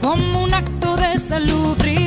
[0.00, 1.99] como un acto de salubridad.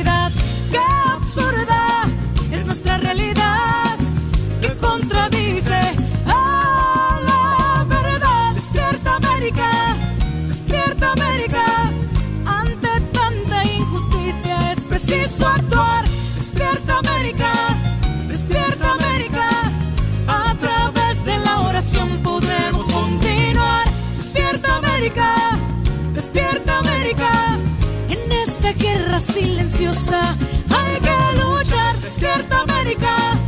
[29.86, 31.96] Hay que luchar.
[32.00, 33.38] ¡Despierta América!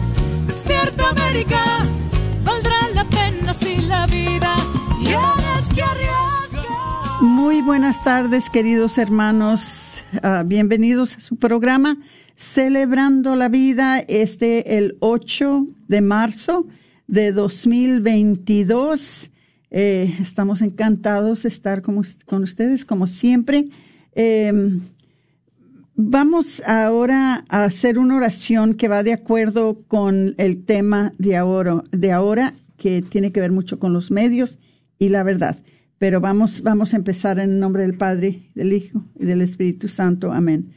[0.46, 1.86] ¡Despierta América!
[2.44, 4.54] Valdrá la pena si la vida
[5.02, 7.22] tienes que arriesgar.
[7.22, 10.04] Muy buenas tardes, queridos hermanos.
[10.22, 11.96] Ah, bienvenidos a su programa
[12.36, 16.66] Celebrando la Vida, este el 8 de marzo
[17.06, 19.30] de 2022.
[19.70, 23.68] Eh, estamos encantados de estar con, ustedes, como siempre.
[24.14, 24.52] Eh,
[25.96, 31.82] vamos ahora a hacer una oración que va de acuerdo con el tema de ahora,
[31.90, 34.58] de ahora que tiene que ver mucho con los medios
[34.98, 35.58] y la verdad.
[35.98, 39.88] Pero vamos, vamos a empezar en el nombre del Padre, del Hijo y del Espíritu
[39.88, 40.30] Santo.
[40.32, 40.74] Amén.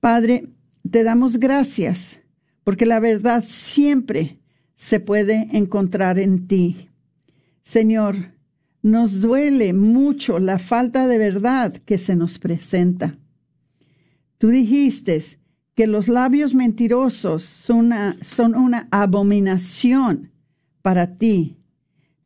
[0.00, 0.48] Padre,
[0.90, 2.20] te damos gracias
[2.64, 4.38] porque la verdad siempre
[4.74, 6.88] se puede encontrar en ti.
[7.62, 8.16] Señor,
[8.82, 13.18] nos duele mucho la falta de verdad que se nos presenta.
[14.38, 15.20] Tú dijiste
[15.74, 20.30] que los labios mentirosos son una, son una abominación
[20.82, 21.58] para ti.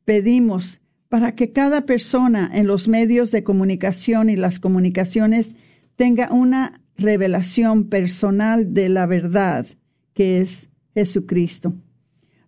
[0.05, 5.55] Pedimos para que cada persona en los medios de comunicación y las comunicaciones
[5.97, 9.67] tenga una revelación personal de la verdad,
[10.13, 11.75] que es Jesucristo.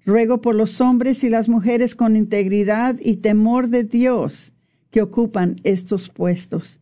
[0.05, 4.53] Ruego por los hombres y las mujeres con integridad y temor de Dios
[4.91, 6.81] que ocupan estos puestos.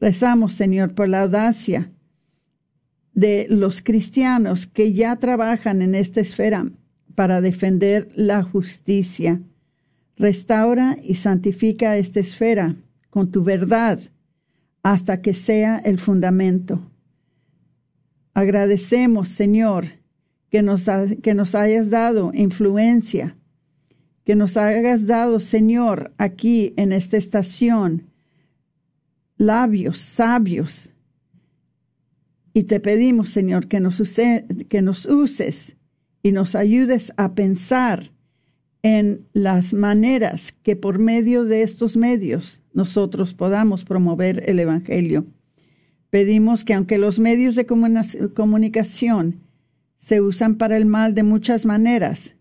[0.00, 1.92] Rezamos, Señor, por la audacia
[3.14, 6.70] de los cristianos que ya trabajan en esta esfera
[7.14, 9.40] para defender la justicia.
[10.16, 12.76] Restaura y santifica esta esfera
[13.10, 14.00] con tu verdad
[14.82, 16.90] hasta que sea el fundamento.
[18.34, 19.86] Agradecemos, Señor,
[20.50, 20.86] que nos,
[21.22, 23.36] que nos hayas dado influencia,
[24.24, 28.10] que nos hayas dado, Señor, aquí en esta estación,
[29.36, 30.93] labios sabios.
[32.56, 35.76] Y te pedimos, Señor, que nos, use, que nos uses
[36.22, 38.12] y nos ayudes a pensar
[38.82, 45.26] en las maneras que por medio de estos medios nosotros podamos promover el Evangelio.
[46.10, 49.40] Pedimos que aunque los medios de comunicación
[49.96, 52.36] se usan para el mal de muchas maneras,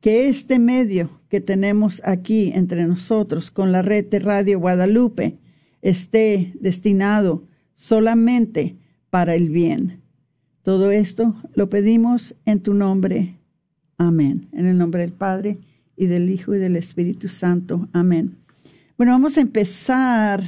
[0.00, 5.38] que este medio que tenemos aquí entre nosotros con la red de Radio Guadalupe
[5.80, 7.44] esté destinado
[7.76, 8.81] solamente
[9.12, 10.00] para el bien.
[10.62, 13.36] Todo esto lo pedimos en tu nombre.
[13.98, 14.48] Amén.
[14.52, 15.58] En el nombre del Padre
[15.98, 17.90] y del Hijo y del Espíritu Santo.
[17.92, 18.38] Amén.
[18.96, 20.42] Bueno, vamos a empezar,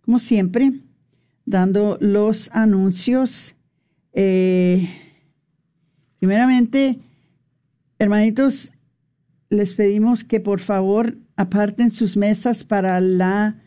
[0.00, 0.72] como siempre,
[1.44, 3.54] dando los anuncios.
[4.12, 4.90] Eh,
[6.18, 6.98] primeramente,
[8.00, 8.72] hermanitos,
[9.50, 13.62] les pedimos que por favor aparten sus mesas para la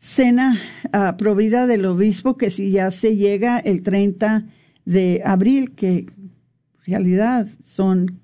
[0.00, 0.58] cena
[0.94, 4.46] uh, provida del obispo, que si ya se llega el 30
[4.86, 6.32] de abril, que en
[6.86, 8.20] realidad son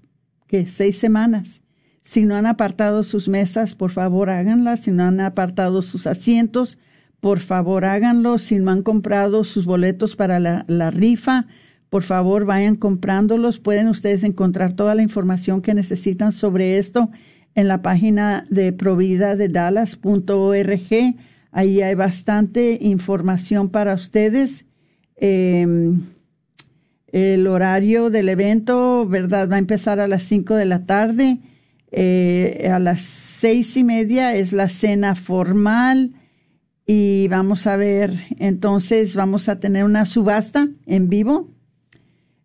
[0.49, 1.61] que seis semanas.
[2.01, 4.81] Si no han apartado sus mesas, por favor háganlas.
[4.81, 6.79] Si no han apartado sus asientos,
[7.21, 8.39] por favor háganlo.
[8.39, 11.47] Si no han comprado sus boletos para la, la rifa,
[11.91, 13.61] por favor vayan comprándolos.
[13.61, 17.11] Pueden ustedes encontrar toda la información que necesitan sobre esto
[17.55, 19.51] en la página de provida de.
[21.57, 24.67] Ahí hay bastante información para ustedes.
[25.17, 26.03] Em,
[27.07, 29.49] el horario del evento, ¿verdad?
[29.51, 31.39] Va a empezar a las 5 de la tarde.
[31.93, 36.13] Eh, a las seis y media es la cena formal
[36.85, 41.49] y vamos a ver, entonces vamos a tener una subasta en vivo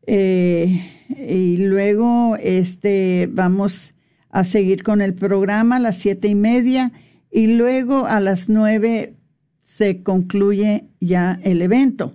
[0.08, 0.80] eh,
[1.10, 3.94] y luego este vamos
[4.30, 6.94] a seguir con el programa a las siete y media
[7.32, 9.16] y luego a las nueve
[9.64, 12.14] se concluye ya el evento.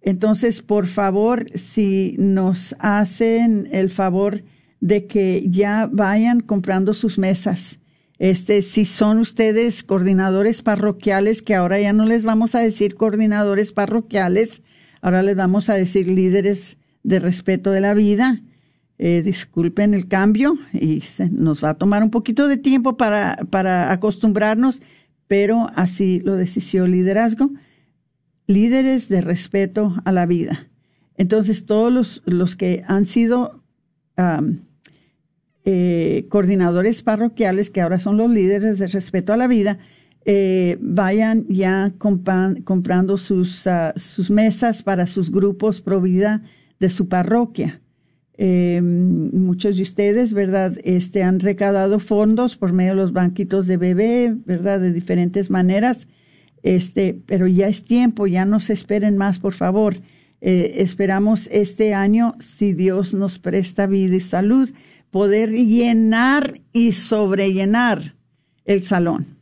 [0.00, 4.42] Entonces, por favor, si nos hacen el favor
[4.80, 7.80] de que ya vayan comprando sus mesas.
[8.18, 13.72] Este, si son ustedes coordinadores parroquiales, que ahora ya no les vamos a decir coordinadores
[13.72, 14.62] parroquiales,
[15.00, 18.42] ahora les vamos a decir líderes de respeto de la vida.
[18.96, 21.02] Eh, disculpen el cambio y
[21.32, 24.80] nos va a tomar un poquito de tiempo para, para acostumbrarnos,
[25.26, 27.50] pero así lo decidió el liderazgo.
[28.46, 30.68] Líderes de respeto a la vida.
[31.16, 33.62] Entonces, todos los, los que han sido
[35.64, 39.78] eh, coordinadores parroquiales, que ahora son los líderes de respeto a la vida,
[40.26, 46.42] eh, vayan ya comprando sus, ah, sus mesas para sus grupos pro vida
[46.80, 47.80] de su parroquia.
[48.36, 50.76] Eh, muchos de ustedes, ¿verdad?
[50.84, 54.80] Este, han recadado fondos por medio de los banquitos de bebé, ¿verdad?
[54.80, 56.08] De diferentes maneras.
[56.62, 59.96] Este, pero ya es tiempo, ya no se esperen más, por favor.
[60.40, 64.68] esperamos este año, si Dios nos presta vida y salud,
[65.10, 68.14] poder llenar y sobrellenar
[68.64, 69.38] el salón.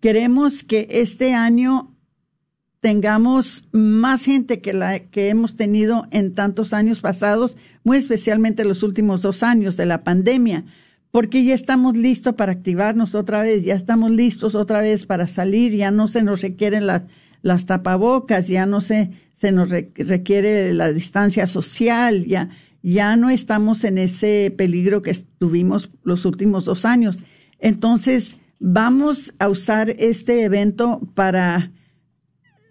[0.00, 1.95] Queremos que este año
[2.86, 8.84] tengamos más gente que la que hemos tenido en tantos años pasados, muy especialmente los
[8.84, 10.64] últimos dos años de la pandemia,
[11.10, 15.74] porque ya estamos listos para activarnos otra vez, ya estamos listos otra vez para salir,
[15.74, 21.48] ya no se nos requieren las tapabocas, ya no se, se nos requiere la distancia
[21.48, 22.50] social, ya
[22.82, 27.20] ya no estamos en ese peligro que estuvimos los últimos dos años.
[27.58, 31.72] Entonces, vamos a usar este evento para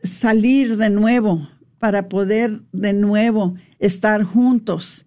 [0.05, 1.47] salir de nuevo,
[1.79, 5.05] para poder de nuevo estar juntos,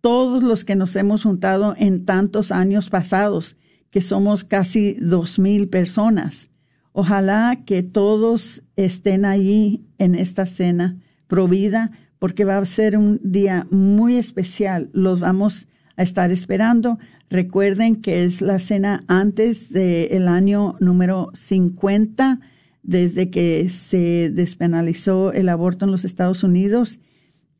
[0.00, 3.56] todos los que nos hemos juntado en tantos años pasados,
[3.90, 6.50] que somos casi dos mil personas.
[6.92, 10.96] Ojalá que todos estén allí en esta cena
[11.26, 14.88] provida porque va a ser un día muy especial.
[14.92, 16.98] Los vamos a estar esperando.
[17.28, 22.40] Recuerden que es la cena antes del año número 50,
[22.86, 26.98] desde que se despenalizó el aborto en los Estados Unidos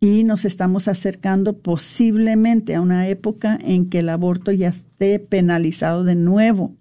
[0.01, 6.05] y nos estamos acercando posiblemente a una época en que el aborto ya esté penalizado
[6.05, 6.77] de nuevo,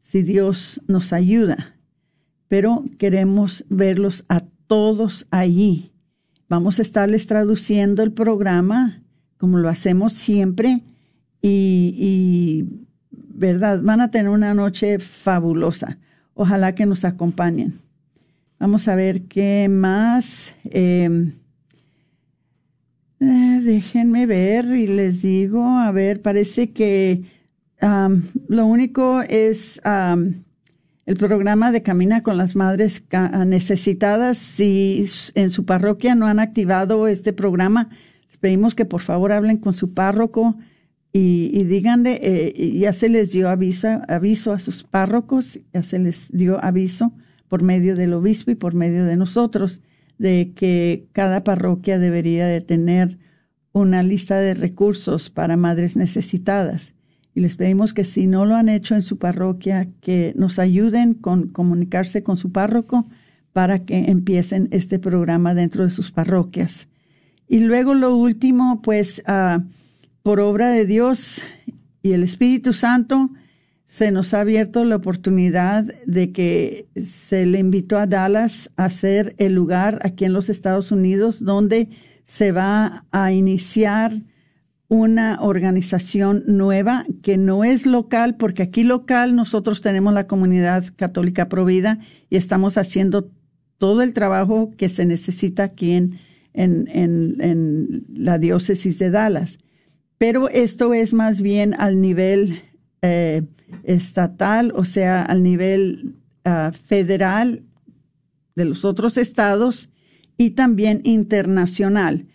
[0.00, 1.76] si Dios nos ayuda.
[2.48, 5.92] Pero queremos verlos a todos allí
[6.52, 9.00] Vamos a estarles traduciendo el programa
[9.38, 10.82] como lo hacemos siempre
[11.40, 12.66] y,
[13.10, 15.96] verdad, van a tener una noche fabulosa.
[16.34, 17.80] Ojalá que nos acompañen.
[18.62, 20.54] Vamos a ver qué más.
[20.62, 21.32] Em,
[23.18, 27.24] eh, déjenme ver y les digo, a ver, parece que
[28.46, 33.02] lo único es el programa de Camina con las Madres
[33.44, 34.38] Necesitadas.
[34.38, 37.90] Si en su parroquia no han activado este programa,
[38.28, 40.56] les pedimos que por favor hablen con su párroco
[41.12, 45.98] y, y díganle, eh, ya se les dio aviso, aviso a sus párrocos, ya se
[45.98, 47.12] les dio aviso
[47.52, 49.82] por medio del obispo y por medio de nosotros
[50.16, 53.18] de que cada parroquia debería de tener
[53.72, 56.94] una lista de recursos para madres necesitadas
[57.34, 61.12] y les pedimos que si no lo han hecho en su parroquia, que nos ayuden
[61.12, 63.06] con comunicarse con su párroco
[63.52, 66.88] para que empiecen este programa dentro de sus parroquias.
[67.48, 69.62] Y luego lo último, pues ah,
[70.22, 71.42] por obra de Dios
[72.02, 73.28] y el Espíritu Santo,
[73.92, 79.34] se nos ha abierto la oportunidad de que se le invitó a Dallas a ser
[79.36, 81.90] el lugar aquí en los Estados Unidos donde
[82.24, 84.22] se va a iniciar
[84.88, 91.50] una organización nueva que no es local, porque aquí local nosotros tenemos la comunidad católica
[91.50, 91.98] provida
[92.30, 93.28] y estamos haciendo
[93.76, 96.18] todo el trabajo que se necesita aquí en,
[96.54, 99.58] en, la diócesis de Dallas.
[100.16, 102.62] Pero esto es más bien al nivel
[103.02, 103.42] eh,
[103.84, 107.62] estatal, o sea, al nivel ah, federal
[108.54, 109.88] de los otros estados
[110.36, 112.26] y también internacional.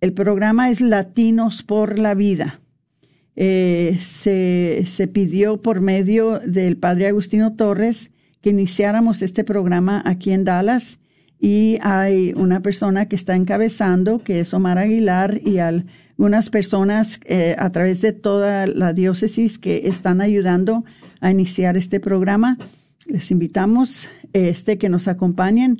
[0.00, 2.60] El programa es Latinos por la Vida.
[3.36, 8.10] eh, se, se pidió por medio del padre Agustino Torres
[8.40, 10.98] que iniciáramos este programa aquí en Dallas
[11.40, 15.58] y hay una persona que está encabezando, que es Omar Aguilar, y
[16.20, 20.84] algunas personas eh, a través de toda la diócesis que están ayudando
[21.22, 22.58] a iniciar este programa.
[23.06, 25.78] Les invitamos este que nos acompañen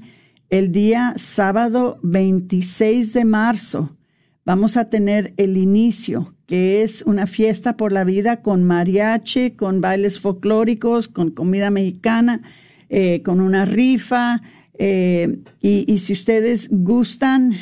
[0.48, 3.98] el día sábado 26 de marzo.
[4.46, 9.82] Vamos a tener el inicio, que es una fiesta por la vida con mariachi, con
[9.82, 12.40] bailes folclóricos, con comida mexicana,
[12.88, 14.40] eh, con una rifa.
[14.78, 17.52] Eh, y, si ustedes gustan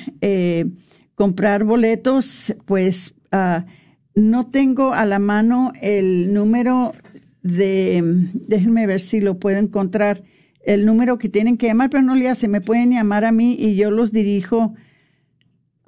[1.19, 3.67] comprar boletos, pues ah,
[4.15, 6.93] no tengo a la mano el número
[7.43, 8.01] de,
[8.35, 10.23] déjenme ver si lo puedo encontrar,
[10.65, 13.57] el número que tienen que llamar, pero no le hace, me pueden llamar a mí
[13.59, 14.75] y yo los dirijo,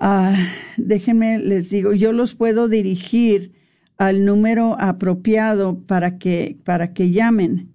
[0.00, 0.34] a,
[0.76, 3.52] déjenme, les digo, yo los puedo dirigir
[3.98, 7.72] al número apropiado para que, para que llamen.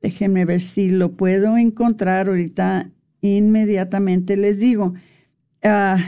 [0.00, 4.94] Déjenme ver si lo puedo encontrar ahorita inmediatamente, les digo.
[5.64, 5.98] Ah,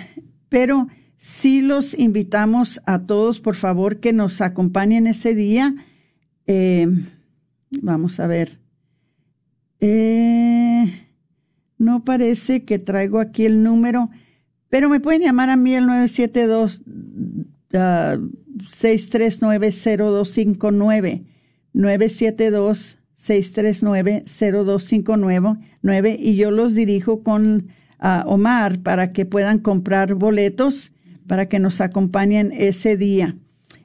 [0.48, 5.74] pero sí los invitamos a todos, por favor, que nos acompañen ese día.
[6.46, 6.88] Eh,
[7.82, 8.60] vamos a ver.
[9.80, 11.06] Eh,
[11.78, 14.10] no parece que traigo aquí el número,
[14.68, 16.82] pero me pueden llamar a mí el 972
[17.70, 21.24] 639 0259
[21.72, 27.68] 972 639-0259 y yo los dirijo con
[28.26, 30.92] Omar para que puedan comprar boletos
[31.26, 33.36] para que nos acompañen ese día.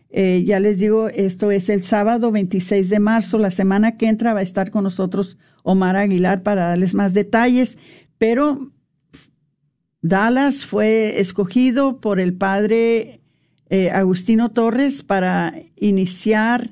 [0.09, 3.37] Eh, ya les digo, esto es el sábado 26 de marzo.
[3.39, 7.77] La semana que entra va a estar con nosotros Omar Aguilar para darles más detalles,
[8.17, 8.71] pero
[10.01, 13.21] Dallas fue escogido por el padre
[13.69, 16.71] eh, Agustino Torres para iniciar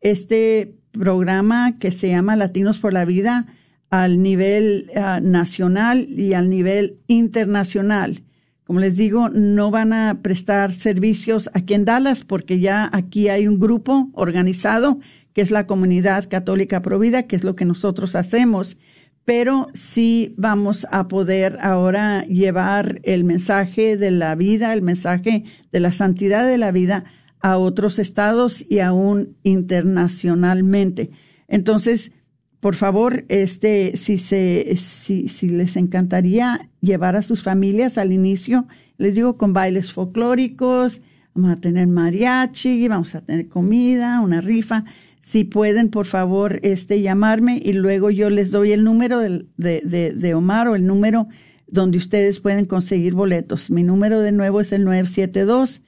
[0.00, 3.46] este programa que se llama Latinos por la Vida
[3.90, 8.22] al nivel ah, nacional y al nivel internacional.
[8.64, 13.48] Como les digo, no van a prestar servicios aquí en Dallas porque ya aquí hay
[13.48, 15.00] un grupo organizado
[15.32, 18.78] que es la comunidad católica provida, que es lo que nosotros hacemos,
[19.24, 25.80] pero sí vamos a poder ahora llevar el mensaje de la vida, el mensaje de
[25.80, 27.04] la santidad de la vida
[27.40, 31.10] a otros estados y aún internacionalmente.
[31.48, 32.12] Entonces,
[32.60, 38.66] por favor, este, si se, si, si les encantaría llevar a sus familias al inicio,
[38.98, 41.00] les digo con bailes folclóricos,
[41.34, 44.84] vamos a tener mariachi, vamos a tener comida, una rifa.
[45.22, 50.12] Si pueden, por favor, este, llamarme y luego yo les doy el número de, de,
[50.14, 51.28] de Omar o el número
[51.66, 53.70] donde ustedes pueden conseguir boletos.
[53.70, 55.82] Mi número de nuevo es el 972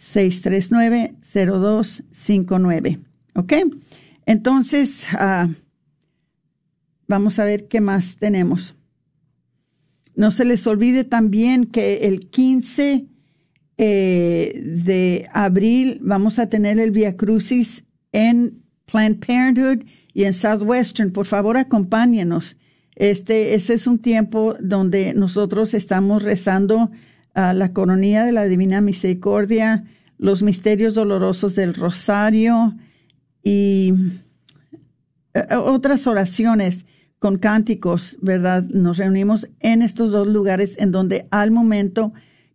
[0.00, 3.00] 639-0259.
[3.34, 3.52] ¿Ok?
[4.26, 5.48] Entonces, ah,
[7.10, 8.76] vamos a ver qué más tenemos.
[10.14, 13.06] No se les olvide también que el 15
[13.76, 21.10] eh, de abril vamos a tener el Via Crucis en Planned Parenthood y en Southwestern.
[21.10, 22.56] Por favor, acompáñenos.
[22.94, 26.90] Este, ese es un tiempo donde nosotros estamos rezando
[27.34, 29.84] la coronía de la Divina Misericordia,
[30.18, 32.76] los misterios dolorosos del Rosario
[33.42, 33.94] y
[35.34, 36.86] eh, otras oraciones
[37.20, 38.64] con cánticos, ¿verdad?
[38.64, 42.12] Nos reunimos en estos dos lugares en donde al momento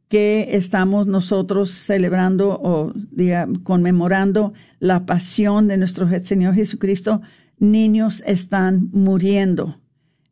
[0.09, 7.21] que estamos nosotros celebrando o diga, conmemorando la pasión de nuestro Señor Jesucristo,
[7.59, 9.79] niños están muriendo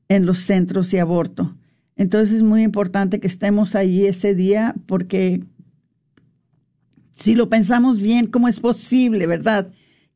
[0.09, 1.55] en los centros de aborto.
[1.95, 5.43] Entonces es muy importante que estemos allí ese día porque
[7.15, 9.71] si lo pensamos bien, ¿cómo es posible, verdad?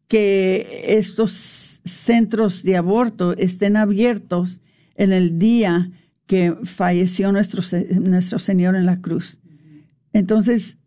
[0.08, 4.62] Que estos centros de aborto estén abiertos
[4.96, 5.92] en el día
[6.28, 7.62] que falleció nuestro,
[8.02, 9.40] nuestro Señor en la cruz.
[10.14, 10.78] Entonces,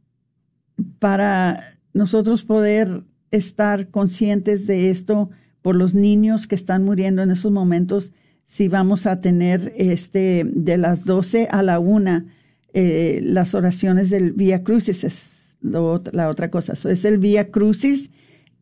[0.98, 5.30] para nosotros poder estar conscientes de esto
[5.62, 8.12] por los niños que están muriendo en esos momentos,
[8.44, 12.24] si vamos a tener este de las 12 a la 1
[12.72, 16.72] eh, las oraciones del Vía Crucis, es la otra cosa.
[16.72, 18.10] es el Vía Crucis,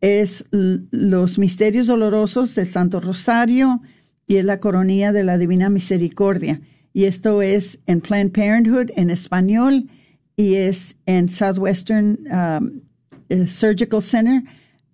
[0.01, 3.81] es los misterios dolorosos del Santo Rosario
[4.27, 6.61] y es la coronilla de la Divina Misericordia.
[6.93, 9.89] Y esto es en Planned Parenthood en español
[10.35, 12.81] y es en Southwestern um,
[13.29, 14.43] eh, Surgical Center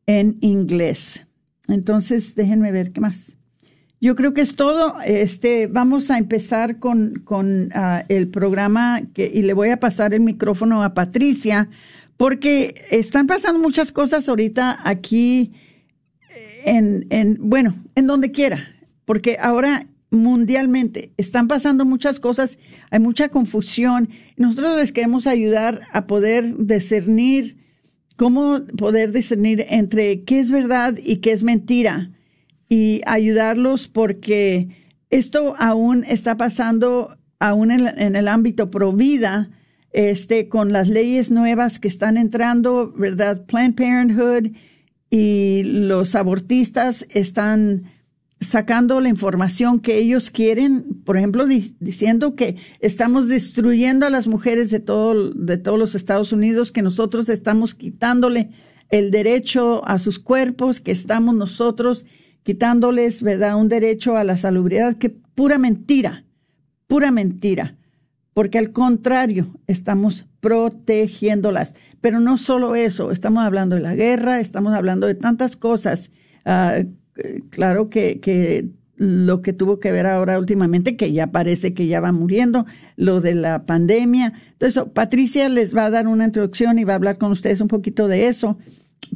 [0.08, 1.26] en inglés.
[1.68, 3.38] Entonces, déjenme ver qué más.
[4.02, 4.96] Yo creo que es todo.
[5.06, 10.14] Este, vamos a empezar con, con ah, el programa que, y le voy a pasar
[10.14, 11.70] el micrófono a Patricia
[12.18, 15.54] porque están pasando muchas cosas ahorita aquí
[16.66, 22.58] en, en, bueno, en donde quiera, porque ahora mundialmente están pasando muchas cosas,
[22.90, 24.10] hay mucha confusión.
[24.38, 27.58] Nosotros les queremos ayudar a poder discernir,
[28.16, 32.12] cómo poder discernir entre qué es verdad y qué es mentira
[32.70, 34.70] y ayudarlos porque
[35.10, 39.50] esto aún está pasando aún en, el ámbito pro vida,
[39.96, 43.46] este, con las leyes nuevas que están entrando, ¿verdad?
[43.46, 44.52] Planned Parenthood
[45.10, 47.84] y los abortistas están
[48.42, 54.70] sacando la información que ellos quieren, por ejemplo, diciendo que estamos destruyendo a las mujeres
[54.70, 58.50] de todo, de todos los Estados Unidos, que nosotros estamos quitándole
[58.90, 62.06] el derecho a sus cuerpos, que estamos nosotros
[62.44, 66.26] quitándoles, ¿verdad?, un derecho a la salubridad, que pura mentira,
[66.86, 67.78] pura mentira,
[68.36, 71.74] porque al contrario, estamos protegiéndolas.
[72.02, 76.12] Pero no solo eso, estamos hablando de la guerra, estamos hablando de tantas cosas.
[76.44, 76.84] Ah,
[77.50, 82.02] claro que, que lo que tuvo que ver ahora últimamente, que ya parece que ya
[82.02, 82.66] va muriendo,
[82.98, 84.34] lo de la pandemia.
[84.52, 87.70] Entonces, Patricia les va a dar una introducción y va a hablar con ustedes un
[87.70, 88.58] poquito de eso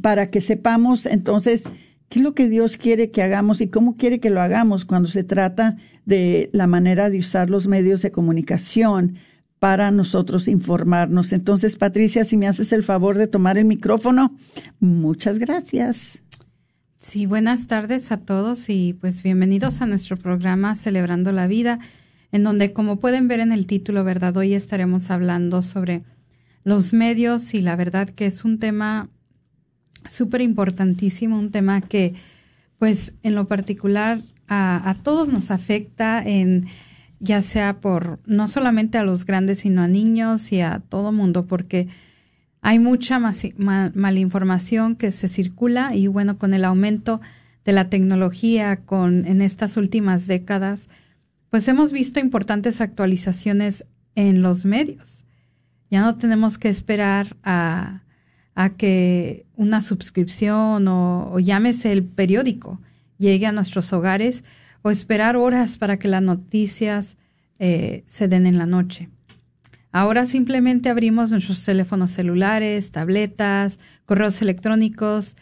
[0.00, 1.64] para que sepamos entonces
[2.10, 5.08] qué es lo que Dios quiere que hagamos y cómo quiere que lo hagamos cuando
[5.08, 9.16] se trata de la manera de usar los medios de comunicación
[9.60, 11.32] para nosotros informarnos.
[11.32, 14.36] Entonces, Patricia, si me haces el favor de tomar el micrófono,
[14.80, 16.20] muchas gracias.
[16.98, 21.78] Sí, buenas tardes a todos y pues bienvenidos a nuestro programa Celebrando la Vida,
[22.32, 24.36] en donde como pueden ver en el título, ¿verdad?
[24.36, 26.02] Hoy estaremos hablando sobre
[26.64, 29.08] los medios y la verdad que es un tema
[30.08, 32.14] súper importantísimo, un tema que
[32.78, 36.66] pues en lo particular a, todos nos afecta en
[37.20, 41.46] ya sea por no solamente a los grandes sino a niños y a todo mundo
[41.46, 41.86] porque
[42.60, 47.20] hay mucha malinformación que se circula y bueno con el aumento
[47.64, 50.88] de la tecnología con en estas últimas décadas
[51.50, 53.84] pues hemos visto importantes actualizaciones
[54.14, 55.24] en los medios.
[55.90, 58.02] Ya no tenemos que esperar a
[58.60, 62.78] a que una suscripción o, llámese el periódico
[63.16, 64.44] llegue a nuestros hogares
[64.82, 67.16] o esperar horas para que las noticias
[67.58, 69.08] eh, se den en la noche.
[69.92, 75.36] Ahora simplemente abrimos nuestros teléfonos celulares, tabletas, correos electrónicos,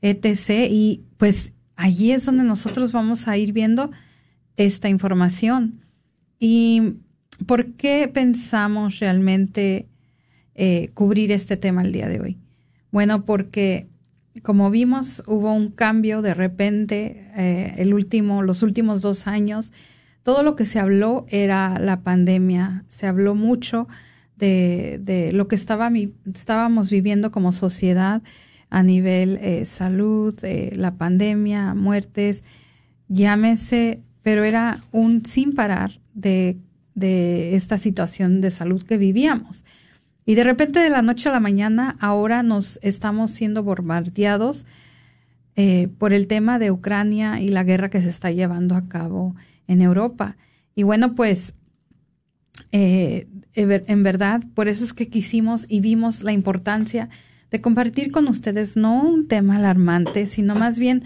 [0.00, 0.66] etc.
[0.70, 3.90] Y pues allí es donde nosotros vamos a ir viendo
[4.56, 5.84] esta información.
[6.38, 6.94] ¿Y
[7.44, 9.88] por qué pensamos realmente
[10.54, 12.41] eh, cubrir este tema el día de hoy?
[12.92, 13.88] Bueno, porque
[14.42, 19.72] como vimos, hubo un cambio de repente, eh, el último, los últimos dos años,
[20.22, 22.84] todo lo que se habló era la pandemia.
[22.88, 23.88] Se habló mucho
[24.36, 25.90] de, de lo que estaba,
[26.32, 28.22] estábamos viviendo como sociedad
[28.70, 32.42] a nivel eh, salud, eh, la pandemia, muertes,
[33.08, 36.56] llámese, pero era un sin parar de,
[36.94, 39.64] de esta situación de salud que vivíamos.
[40.24, 44.66] Y de repente de la noche a la mañana ahora nos estamos siendo bombardeados
[45.56, 49.34] eh, por el tema de Ucrania y la guerra que se está llevando a cabo
[49.66, 50.36] en Europa.
[50.74, 51.54] Y bueno, pues
[52.70, 57.10] eh, en verdad, por eso es que quisimos y vimos la importancia
[57.50, 61.02] de compartir con ustedes no un tema alarmante, sino más bien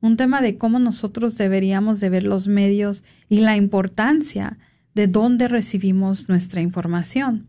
[0.00, 4.58] un tema de cómo nosotros deberíamos de ver los medios y la importancia
[4.94, 7.46] de dónde recibimos nuestra información.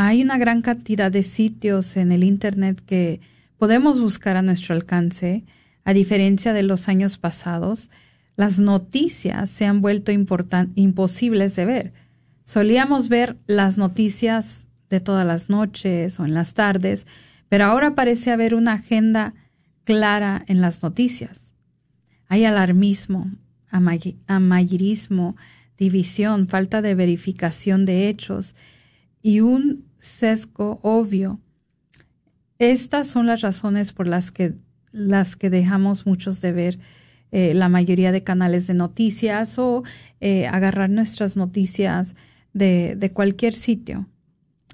[0.00, 3.20] Hay una gran cantidad de sitios en el Internet que
[3.56, 5.44] podemos buscar a nuestro alcance.
[5.84, 7.90] A diferencia de los años pasados,
[8.36, 11.92] las noticias se han vuelto imposibles de ver.
[12.44, 17.04] Solíamos ver las noticias de todas las noches o en las tardes,
[17.48, 19.34] pero ahora parece haber una agenda
[19.82, 21.54] clara en las noticias.
[22.28, 23.32] Hay alarmismo,
[24.28, 25.34] amarillismo,
[25.76, 28.54] división, falta de verificación de hechos
[29.22, 31.40] y un sesgo obvio.
[32.58, 34.54] Estas son las razones por las que,
[34.90, 36.78] las que dejamos muchos de ver
[37.30, 39.84] eh, la mayoría de canales de noticias o
[40.20, 42.14] eh, agarrar nuestras noticias
[42.54, 44.08] de, cualquier sitio.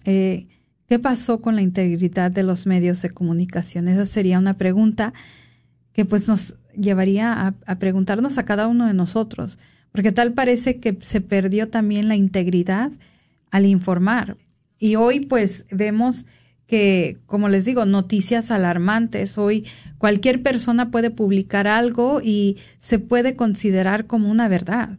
[0.05, 0.47] Eh,
[0.87, 3.89] ¿Qué pasó con la integridad de los medios de comunicación?
[3.89, 5.13] Esa sería una pregunta
[5.93, 9.59] que pues nos llevaría a preguntarnos a cada uno de nosotros,
[9.93, 12.91] porque tal parece que se perdió también la integridad
[13.51, 14.37] al informar.
[14.79, 16.27] Y hoy pues vemos
[16.67, 19.39] que, como les digo, noticias alarmantes.
[19.39, 19.67] Hoy
[19.99, 24.99] cualquier persona puede publicar algo y se puede considerar como una verdad,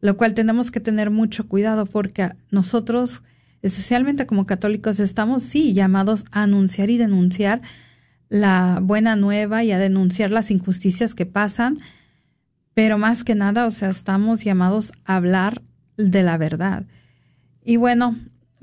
[0.00, 3.22] lo cual tenemos que tener mucho cuidado porque nosotros
[3.62, 7.62] especialmente como católicos, estamos sí llamados a anunciar y denunciar
[8.28, 11.78] la buena nueva y a denunciar las injusticias que pasan,
[12.74, 15.62] pero más que nada, o sea, estamos llamados a hablar
[15.96, 16.86] de la verdad.
[17.64, 18.16] Y bueno,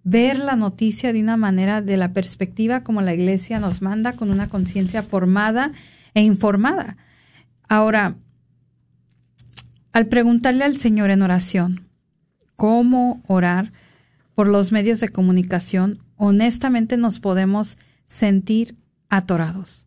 [0.04, 4.30] Ver la noticia de una manera, de la perspectiva como la iglesia nos manda, con
[4.32, 5.72] una conciencia formada
[6.14, 6.98] e informada.
[7.68, 8.16] Ahora,
[9.94, 11.88] al preguntarle al Señor en oración
[12.56, 13.74] cómo orar
[14.36, 18.76] por los medios de comunicación, honestamente nos podemos sentir
[19.10, 19.86] atorados.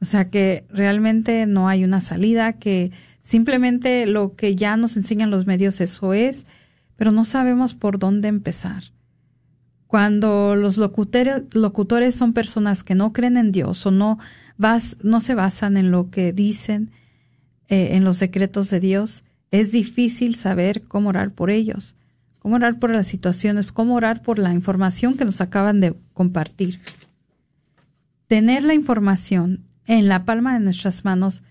[0.00, 5.30] O sea que realmente no hay una salida, que simplemente lo que ya nos enseñan
[5.30, 6.46] los medios eso es,
[6.96, 8.84] pero no sabemos por dónde empezar.
[9.86, 14.18] Cuando los locutores, locutores son personas que no creen en Dios o no,
[15.02, 16.90] no se basan en lo que dicen,
[17.68, 21.96] eh, en los secretos de Dios, es difícil saber cómo orar por ellos
[22.44, 26.78] cómo orar por las situaciones, cómo orar por la información que nos acaban de compartir.
[28.26, 31.42] Tener la información en la palma de nuestras manos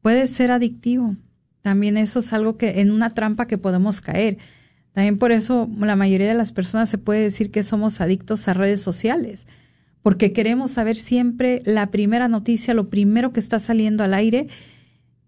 [0.00, 1.16] puede ser adictivo.
[1.60, 4.38] También eso es algo que en una trampa que podemos caer.
[4.92, 8.54] También por eso la mayoría de las personas se puede decir que somos adictos a
[8.54, 9.46] redes sociales,
[10.00, 14.46] porque queremos saber siempre la primera noticia, lo primero que está saliendo al aire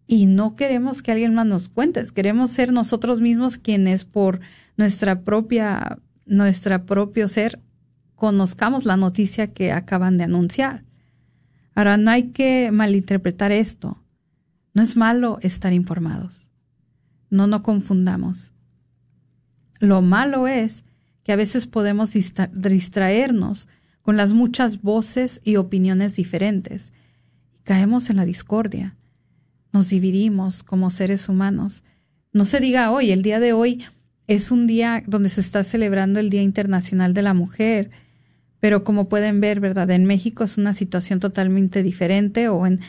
[0.07, 4.41] y no queremos que alguien más nos cuente, queremos ser nosotros mismos quienes por
[4.77, 7.61] nuestra propia, nuestra propio ser,
[8.15, 10.85] conozcamos la noticia que acaban de anunciar.
[11.75, 13.99] Ahora, no hay que malinterpretar esto.
[14.75, 16.49] No es malo estar informados.
[17.31, 18.53] No nos confundamos.
[19.81, 20.85] Lo malo es
[21.25, 22.13] que a veces podemos
[22.53, 23.69] distraernos
[24.03, 26.93] con las muchas voces y opiniones diferentes.
[27.65, 28.97] Caemos en la discordia.
[29.75, 31.83] Nos dividimos como seres humanos.
[32.33, 33.83] No se diga hoy, el día de hoy
[34.29, 37.91] es un día donde se está celebrando el Día Internacional de la Mujer,
[38.61, 39.91] pero como pueden ver, ¿verdad?
[39.91, 42.83] En México es una situación totalmente diferente o en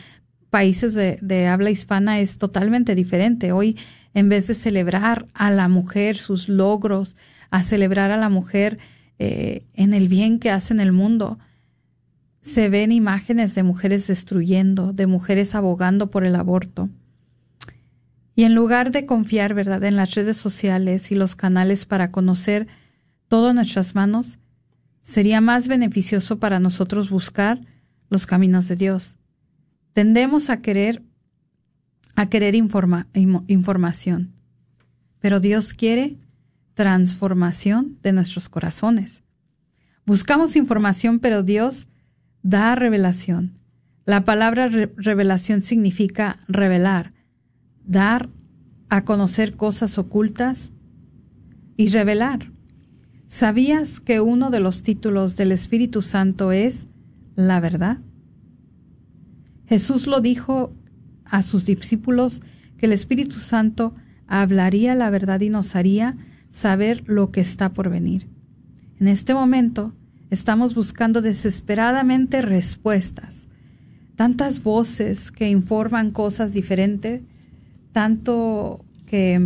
[0.48, 3.50] países de, habla hispana es totalmente diferente.
[3.50, 3.76] Hoy,
[4.14, 7.16] en vez de celebrar a la mujer, sus logros,
[7.50, 8.78] a celebrar a la mujer
[9.18, 11.40] eh, en el bien que hace en el mundo,
[12.46, 16.88] se ven imágenes de mujeres destruyendo, de mujeres abogando por el aborto.
[18.36, 22.68] Y en lugar de confiar, ¿verdad?, en las redes sociales y los canales para conocer
[23.26, 24.38] todo en nuestras manos,
[25.00, 27.62] sería más beneficioso para nosotros buscar
[28.10, 29.16] los caminos de Dios.
[29.92, 31.02] Tendemos a querer
[32.14, 34.32] a querer información,
[35.18, 36.16] pero Dios quiere
[36.74, 39.24] transformación de nuestros corazones.
[40.06, 41.88] Buscamos información, pero Dios
[42.46, 43.58] da revelación.
[44.04, 47.12] La palabra revelación significa revelar,
[47.84, 48.28] dar
[48.88, 50.70] a conocer cosas ocultas
[51.76, 52.52] y revelar.
[53.26, 56.86] ¿Sabías que uno de los títulos del Espíritu Santo es
[57.34, 57.98] la verdad?
[59.66, 60.72] Jesús lo dijo
[61.24, 62.42] a sus discípulos
[62.78, 63.92] que el Espíritu Santo
[64.28, 66.16] hablaría la verdad y nos haría
[66.48, 68.28] saber lo que está por venir.
[69.00, 69.96] En este momento
[70.30, 73.46] estamos buscando desesperadamente respuestas
[74.16, 77.20] tantas voces que informan cosas diferentes,
[77.92, 79.40] tanto que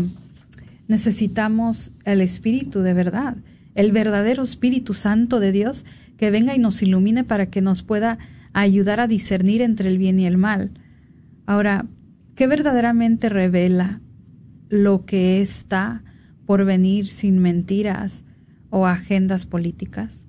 [0.89, 3.37] necesitamos el Espíritu de verdad,
[3.75, 5.85] el verdadero Espíritu Santo de Dios
[6.17, 8.19] que venga y nos ilumine para que nos pueda
[8.53, 10.71] ayudar a discernir entre el bien y el mal.
[11.47, 11.87] Ahora,
[12.35, 14.01] ¿qué verdaderamente revela
[14.69, 16.05] lo que está
[16.47, 18.25] por venir sin mentiras
[18.71, 20.27] o agendas políticas?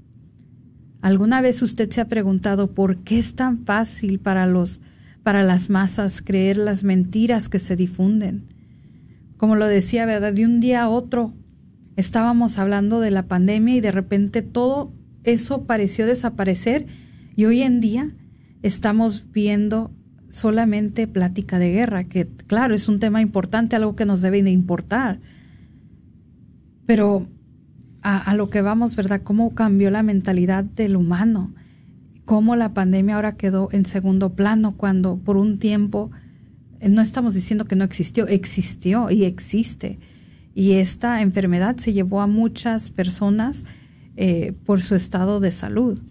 [1.02, 4.82] ¿Alguna vez usted se ha preguntado por qué es tan fácil para los
[5.24, 8.48] para las masas creer las mentiras que se difunden?
[9.38, 10.34] Como lo decía, ¿verdad?
[10.34, 11.34] De un día a otro
[11.96, 16.88] estábamos hablando de la pandemia y de repente todo eso pareció desaparecer
[17.36, 18.12] y hoy en día
[18.62, 19.92] estamos viendo
[20.30, 24.52] solamente plática de guerra, que claro, es un tema importante, algo que nos debe de
[24.52, 25.20] importar.
[26.86, 27.28] Pero
[28.02, 29.22] a, lo que vamos, ¿verdad?
[29.24, 31.54] ¿Cómo cambió la mentalidad del humano?
[32.26, 36.12] ¿Cómo la pandemia ahora quedó en segundo plano cuando por un tiempo,
[36.80, 40.00] eh, no estamos diciendo que no existió, existió y existe.
[40.56, 43.66] Y esta enfermedad se llevó a muchas personas
[44.18, 46.02] eh, por su estado de salud.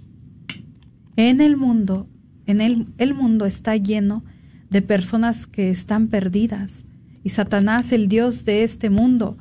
[1.17, 2.09] En el mundo,
[2.47, 4.25] en el, el mundo está lleno
[4.71, 6.85] de personas que están perdidas.
[7.25, 9.37] Y Satanás, el Dios de este mundo,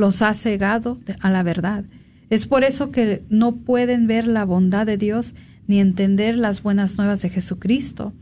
[0.00, 1.84] los ha cegado a la verdad.
[2.30, 5.34] Es por eso que no pueden ver la bondad de Dios
[5.66, 8.14] ni entender las buenas nuevas de Jesucristo.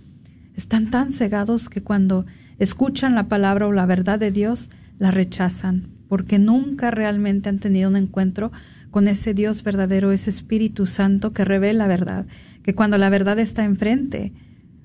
[0.56, 2.26] Están tan cegados que cuando
[2.58, 7.88] escuchan la palabra o la verdad de Dios, la rechazan, porque nunca realmente han tenido
[7.88, 8.50] un encuentro
[8.90, 12.26] con ese Dios verdadero, ese Espíritu Santo que revela la verdad,
[12.64, 14.32] que cuando la verdad está enfrente,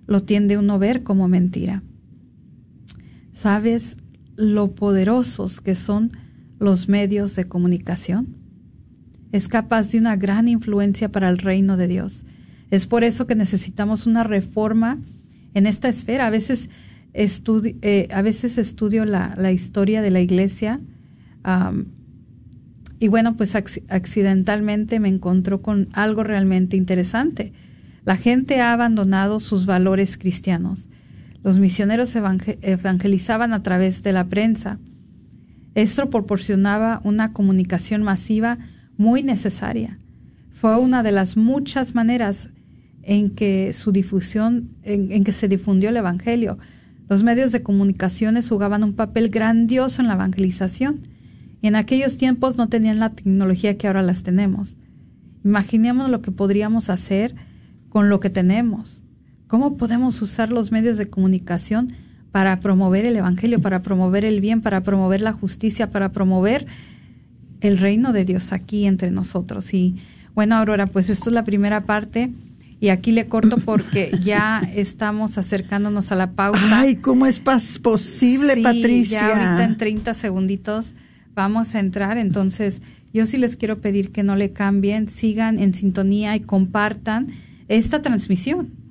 [0.05, 1.81] lo tiende uno a ver como mentira.
[3.31, 3.97] ¿Sabes
[4.35, 6.11] lo poderosos que son
[6.63, 8.35] los medios de comunicación.
[9.31, 12.25] Es capaz de una gran influencia para el reino de Dios.
[12.71, 14.99] Es por eso que necesitamos una reforma
[15.53, 16.27] en esta esfera.
[16.27, 16.69] A veces,
[17.13, 18.07] estudio, eh,
[18.57, 20.79] estudio la, historia de la iglesia
[22.99, 27.51] y bueno, pues accidentalmente me encontró con algo realmente interesante.
[28.05, 30.87] La gente ha abandonado sus valores cristianos.
[31.43, 34.79] Los misioneros evangelizaban a través de la prensa
[35.75, 38.59] esto proporcionaba una comunicación masiva
[38.97, 39.99] muy necesaria.
[40.51, 42.49] Fue una de las muchas maneras
[43.01, 46.57] en que su difusión, en, que se difundió el evangelio.
[47.09, 51.01] Los medios de comunicaciones jugaban un papel grandioso en la evangelización
[51.61, 54.77] y en aquellos tiempos no tenían la tecnología que ahora las tenemos.
[55.43, 57.35] Imaginemos lo que podríamos hacer
[57.89, 59.01] con lo que tenemos.
[59.47, 61.93] ¿Cómo podemos usar los medios de comunicación
[62.33, 66.65] para promover el Evangelio, para promover el bien, para promover la justicia, para promover
[67.61, 69.71] el reino de Dios aquí entre nosotros.
[69.71, 69.97] Y
[70.33, 72.31] bueno, Aurora, pues esto es la primera parte.
[72.79, 76.79] Y aquí le corto porque ya estamos acercándonos a la pausa.
[76.79, 79.19] Ay, ¿cómo es posible, Patricia?
[79.19, 80.95] Ya ahorita en 30 segunditos
[81.35, 82.17] vamos a entrar.
[82.17, 82.81] Entonces,
[83.13, 87.27] yo sí les quiero pedir que no le cambien, sigan en sintonía y compartan
[87.67, 88.82] esta transmisión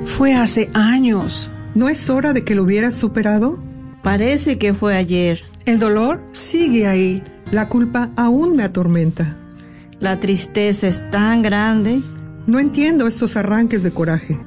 [0.04, 1.50] Fue hace años.
[1.74, 3.64] ¿No es hora de que lo hubieras superado?
[4.02, 5.44] Parece que fue ayer.
[5.64, 9.36] El dolor sigue ahí la culpa aún me atormenta.
[10.00, 12.02] La tristeza es tan grande.
[12.46, 14.38] No entiendo estos arranques de coraje.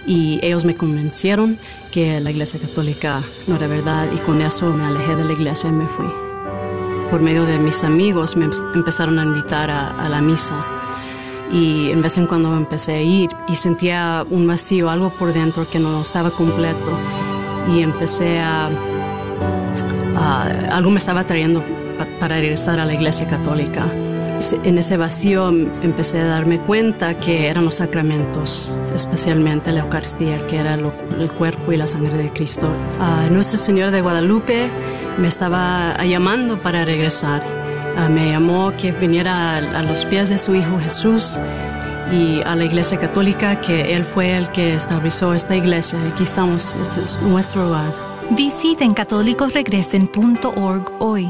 [0.05, 1.59] y ellos me convencieron
[1.91, 5.69] que la iglesia católica no era verdad y con eso me alejé de la iglesia
[5.69, 6.28] y me fui.
[7.11, 10.65] Por medio de mis amigos me empezaron a invitar a, la misa
[11.51, 15.67] y en vez en cuando empecé a ir y sentía un vacío, algo por dentro
[15.69, 16.91] que no estaba completo
[17.73, 18.69] y empecé a
[20.71, 21.63] algo me estaba trayendo
[22.19, 23.85] para regresar a la iglesia católica.
[24.63, 30.55] En ese vacío empecé a darme cuenta que eran los sacramentos, especialmente la Eucaristía, que
[30.55, 32.71] era el cuerpo y la sangre de Cristo.
[33.31, 34.69] Nuestro Señor de Guadalupe
[35.17, 37.43] me estaba llamando para regresar.
[38.09, 41.37] me llamó que viniera a, los pies de su Hijo Jesús
[42.09, 45.99] y a la Iglesia Católica, que Él fue el que estableció esta iglesia.
[46.13, 47.91] Aquí estamos, este es nuestro hogar.
[48.31, 51.29] Visiten católicosregresen.org hoy.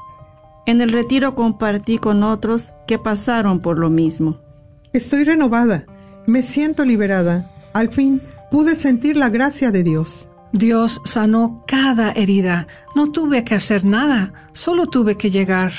[0.65, 4.39] En el retiro compartí con otros que pasaron por lo mismo.
[4.93, 5.85] Estoy renovada,
[6.27, 7.49] me siento liberada.
[7.73, 8.21] Al fin
[8.51, 10.29] pude sentir la gracia de Dios.
[10.51, 12.67] Dios sanó cada herida.
[12.95, 15.71] No tuve que hacer nada, solo tuve que llegar.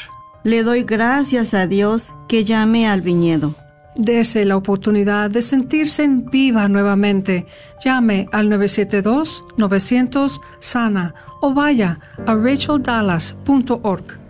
[0.44, 3.54] Le doy gracias a Dios que llamé al viñedo.
[3.94, 7.46] Dese la oportunidad de sentirse en viva nuevamente.
[7.84, 14.21] Llame al 972-900-SANA o vaya a racheldallas.org.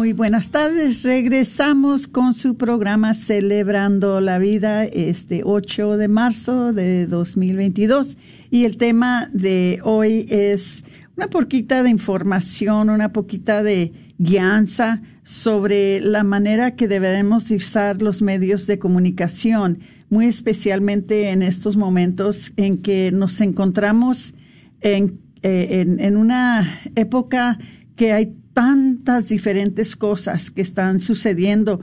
[0.00, 1.02] Muy buenas tardes.
[1.02, 8.16] Regresamos con su programa Celebrando la Vida este 8 de marzo de 2022
[8.50, 10.84] y el tema de hoy es
[11.18, 18.22] una poquita de información, una poquita de guianza sobre la manera que debemos usar los
[18.22, 24.32] medios de comunicación, muy especialmente en estos momentos en que nos encontramos
[24.80, 27.58] en, eh, en, en una época
[27.96, 31.80] que hay tantas diferentes cosas que están sucediendo.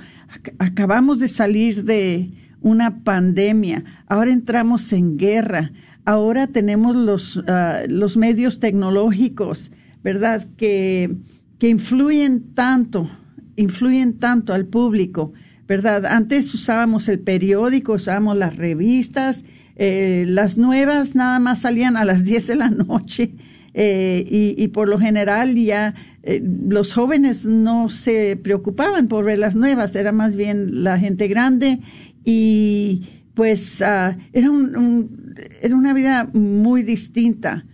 [0.60, 2.30] Acabamos de salir de
[2.62, 5.72] una pandemia, ahora entramos en guerra,
[6.06, 9.72] ahora tenemos los, ah, los medios tecnológicos,
[10.04, 10.46] ¿verdad?
[10.56, 11.18] Que,
[11.58, 13.10] que influyen tanto,
[13.56, 15.34] influyen tanto al público,
[15.68, 16.06] ¿verdad?
[16.06, 19.46] Antes usábamos el periódico, usábamos las revistas,
[19.80, 23.32] eh, las nuevas nada más salían a las 10 de la noche
[23.74, 29.38] eh, y, y, por lo general ya eh, los jóvenes no se preocupaban por ver
[29.38, 31.80] las nuevas, era más bien la gente grande
[32.26, 33.04] y
[33.36, 37.68] pues uh, era, un, era una vida muy distinta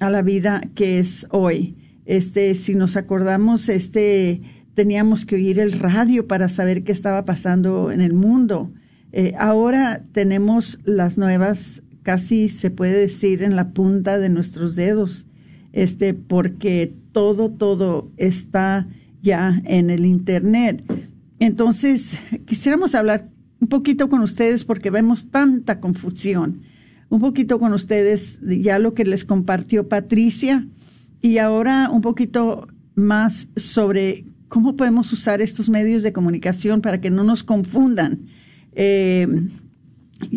[0.00, 1.76] a la vida que es hoy.
[2.04, 4.42] Este, si nos acordamos, este,
[4.74, 8.70] teníamos que oír el radio para saber qué estaba pasando en el mundo.
[9.12, 15.26] Eh, ahora tenemos las nuevas, casi se puede decir, en la punta de nuestros dedos,
[15.72, 18.88] este, porque todo, todo está
[19.22, 20.84] ya en el Internet.
[21.40, 23.28] Entonces, quisiéramos hablar
[23.60, 26.62] un poquito con ustedes porque vemos tanta confusión.
[27.10, 30.66] Un poquito con ustedes ya lo que les compartió Patricia
[31.22, 37.10] y ahora un poquito más sobre cómo podemos usar estos medios de comunicación para que
[37.10, 38.26] no nos confundan.
[38.72, 39.26] Eh,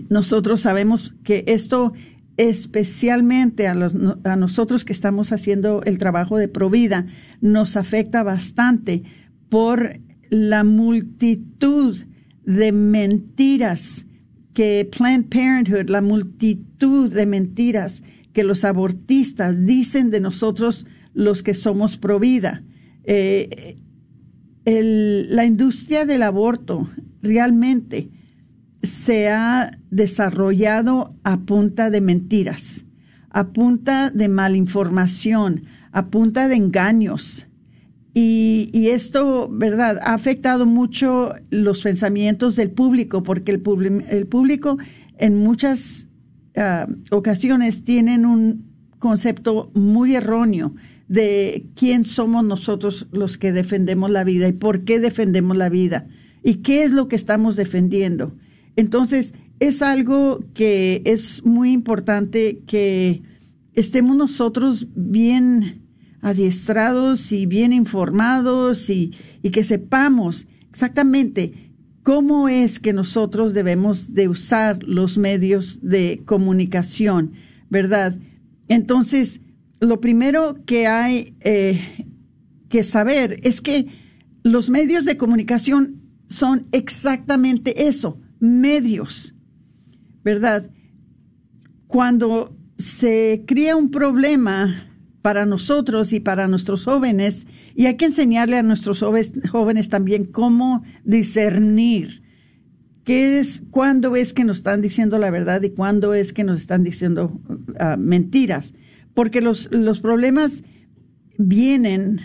[0.10, 1.94] nosotros sabemos que esto
[2.38, 7.06] especialmente a, los, a nosotros que estamos haciendo el trabajo de Provida,
[7.40, 9.04] nos afecta bastante
[9.50, 11.98] por la multitud
[12.46, 14.06] de mentiras
[14.54, 18.02] que Planned Parenthood, la multitud de mentiras
[18.34, 22.64] que los abortistas dicen de nosotros los que somos pro vida.
[23.04, 23.78] Eh,
[24.66, 26.90] la industria del aborto
[27.22, 28.10] realmente
[28.84, 32.86] se ha desarrollado a punta de mentiras,
[33.30, 37.48] a punta de malinformación, a punta de engaños.
[38.14, 44.78] Y, esto, ¿verdad?, ha afectado mucho los pensamientos del público, porque el, el público
[45.18, 46.10] en muchas
[46.58, 48.66] ah, ocasiones tienen un
[49.00, 50.74] concepto muy erróneo
[51.08, 56.08] de quién somos nosotros los que defendemos la vida y por qué defendemos la vida
[56.44, 58.34] y qué es lo que estamos defendiendo.
[58.76, 63.22] Entonces, es algo que es muy importante que
[63.74, 65.82] estemos nosotros bien
[66.22, 69.12] adiestrados y bien informados y,
[69.52, 77.34] que sepamos exactamente cómo es que nosotros debemos de usar los medios de comunicación,
[77.70, 78.18] ¿verdad?
[78.68, 79.42] Entonces,
[79.80, 82.08] lo primero que hay eh,
[82.70, 83.88] que saber es que
[84.44, 89.34] los medios de comunicación son exactamente eso, medios,
[90.24, 90.70] ¿verdad?
[91.88, 94.90] Cuando se crea un problema
[95.22, 100.84] para nosotros y para nuestros jóvenes, y hay que enseñarle a nuestros jóvenes también cómo
[101.06, 102.22] discernir
[103.04, 106.62] qué es, cuándo es que nos están diciendo la verdad y cuándo es que nos
[106.62, 107.40] están diciendo
[107.80, 108.74] ah, mentiras,
[109.14, 110.64] porque los, los problemas
[111.38, 112.22] vienen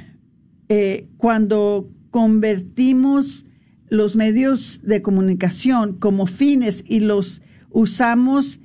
[0.68, 3.44] eh, cuando convertimos
[3.88, 8.60] los medios de comunicación como fines y los usamos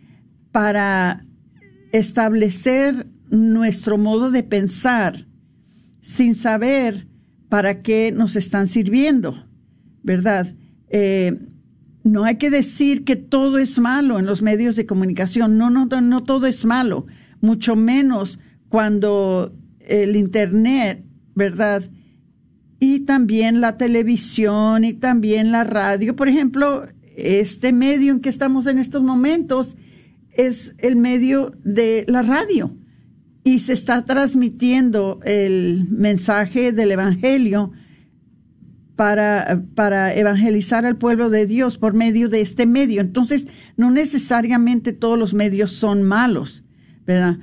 [0.51, 1.25] para
[1.91, 5.27] establecer nuestro modo de pensar
[6.01, 7.07] sin saber
[7.49, 9.45] para qué nos están sirviendo,
[10.03, 10.55] ¿verdad?
[10.89, 11.37] Eh,
[12.03, 15.85] no hay que decir que todo es malo en los medios de comunicación, no, no,
[15.85, 17.05] no todo es malo,
[17.41, 21.05] mucho menos cuando el Internet,
[21.35, 21.83] ¿verdad?
[22.83, 26.15] Y también la televisión y también la radio.
[26.15, 29.77] Por ejemplo, este medio en que estamos en estos momentos
[30.31, 32.75] es el medio de la radio
[33.43, 37.71] y se está transmitiendo el mensaje del Evangelio
[38.95, 42.99] para, para evangelizar al pueblo de Dios por medio de este medio.
[43.01, 46.63] Entonces, no necesariamente todos los medios son malos,
[47.05, 47.37] ¿verdad?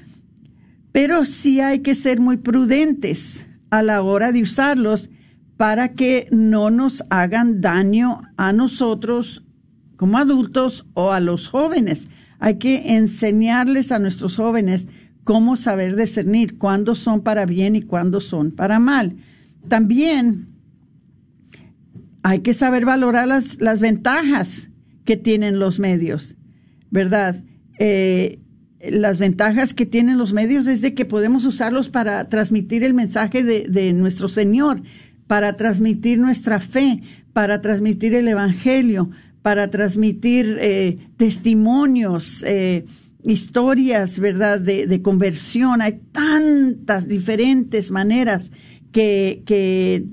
[0.90, 5.10] Pero sí hay que ser muy prudentes a la hora de usarlos
[5.58, 9.44] para que no nos hagan daño a nosotros
[9.96, 12.08] como adultos o a los jóvenes.
[12.38, 14.86] Hay que enseñarles a nuestros jóvenes
[15.24, 19.16] cómo saber discernir cuándo son para bien y cuándo son para mal.
[19.66, 20.48] También
[22.22, 24.70] hay que saber valorar las, las ventajas
[25.04, 26.36] que tienen los medios,
[26.90, 27.42] ¿verdad?
[27.80, 28.38] Eh,
[28.80, 33.42] las ventajas que tienen los medios es de que podemos usarlos para transmitir el mensaje
[33.42, 34.82] de, de nuestro Señor,
[35.28, 37.02] para transmitir nuestra fe,
[37.32, 39.10] para transmitir el Evangelio,
[39.42, 42.86] para transmitir eh, testimonios, eh,
[43.22, 45.82] historias, ¿verdad?, de, conversión.
[45.82, 48.50] Hay tantas diferentes maneras
[48.90, 50.04] que,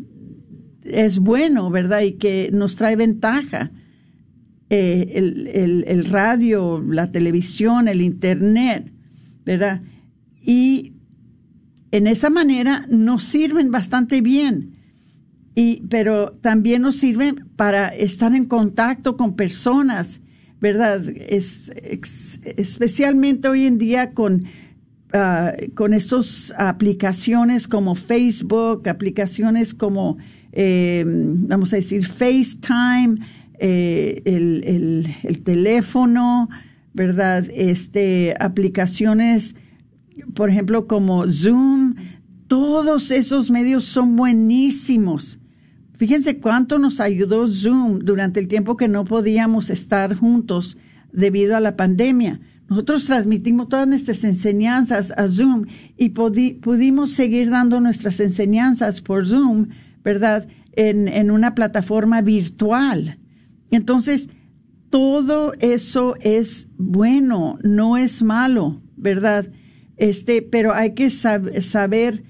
[0.83, 3.71] es bueno, ¿verdad?, y que nos trae ventaja.
[4.69, 8.91] Eh, el, el radio, la televisión, el Internet,
[9.45, 9.81] ¿verdad?
[10.41, 10.93] Y
[11.91, 14.74] en esa manera nos sirven bastante bien
[15.55, 20.21] y, pero también nos sirven para estar en contacto con personas,
[20.59, 21.01] ¿verdad?
[21.07, 21.71] Es,
[22.57, 24.43] especialmente hoy en día con,
[25.13, 30.17] uh, con estas aplicaciones como Facebook, aplicaciones como,
[30.51, 33.15] eh, vamos a decir, FaceTime,
[33.57, 36.49] eh, el, el, el, teléfono,
[36.93, 37.45] ¿verdad?
[37.53, 39.55] Este, aplicaciones,
[40.33, 41.95] por ejemplo, como Zoom,
[42.49, 45.39] todos esos medios son buenísimos
[45.97, 50.77] Fíjense cuánto nos ayudó Zoom durante el tiempo que no podíamos estar juntos
[51.13, 52.41] debido a la pandemia.
[52.67, 55.65] Nosotros transmitimos todas nuestras enseñanzas a Zoom
[55.97, 59.67] y pudimos seguir dando nuestras enseñanzas por Zoom,
[60.03, 60.47] ¿verdad?
[60.73, 63.19] En, una plataforma virtual.
[63.71, 64.29] Entonces,
[64.89, 69.47] todo eso es bueno, no es malo, ¿verdad?
[69.95, 72.23] Este, pero hay que saber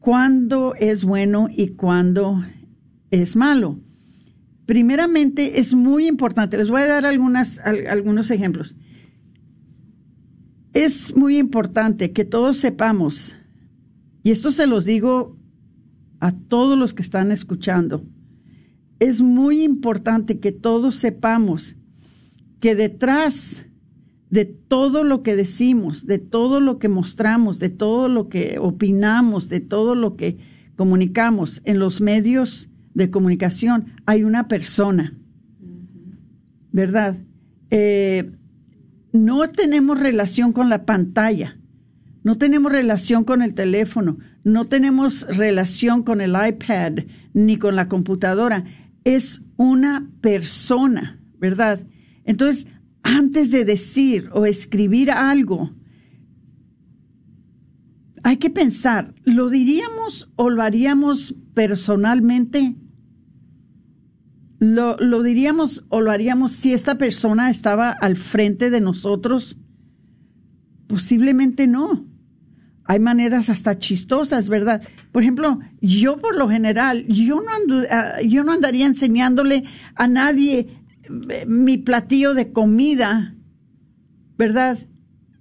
[0.00, 2.42] cuándo es bueno y cuándo
[3.10, 3.80] es malo.
[4.66, 8.76] Primeramente, es muy importante, les voy a dar algunas, algunos ejemplos.
[10.74, 13.36] Es muy importante que todos sepamos,
[14.22, 15.38] y esto se los digo
[16.20, 18.04] a todos los que están escuchando,
[18.98, 21.76] es muy importante que todos sepamos
[22.60, 23.66] que detrás
[24.30, 29.48] de todo lo que decimos, de todo lo que mostramos, de todo lo que opinamos,
[29.48, 30.38] de todo lo que
[30.76, 35.16] comunicamos en los medios de comunicación, hay una persona,
[36.70, 37.16] ¿verdad?
[37.70, 38.30] Eh,
[39.12, 41.56] no tenemos relación con la pantalla,
[42.22, 47.88] no tenemos relación con el teléfono, no tenemos relación con el iPad ni con la
[47.88, 48.64] computadora.
[49.04, 51.80] Es una persona, ¿verdad?
[52.24, 52.66] Entonces,
[53.02, 55.72] antes de decir o escribir algo,
[58.22, 62.76] hay que pensar, ¿lo diríamos o lo haríamos personalmente?
[64.58, 69.56] ¿Lo, ¿Lo, diríamos o lo haríamos si esta persona estaba al frente de nosotros?
[70.88, 72.08] Posiblemente no.
[72.84, 74.82] Hay maneras hasta chistosas, ¿verdad?
[75.12, 80.82] Por ejemplo, yo por lo general, yo no, ah, yo no andaría enseñándole a nadie
[81.28, 83.36] eh, mi platillo de comida,
[84.38, 84.78] ¿verdad?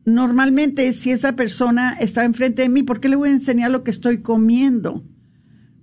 [0.03, 3.84] Normalmente, si esa persona está enfrente de mí, ¿por qué le voy a enseñar lo
[3.84, 5.05] que estoy comiendo?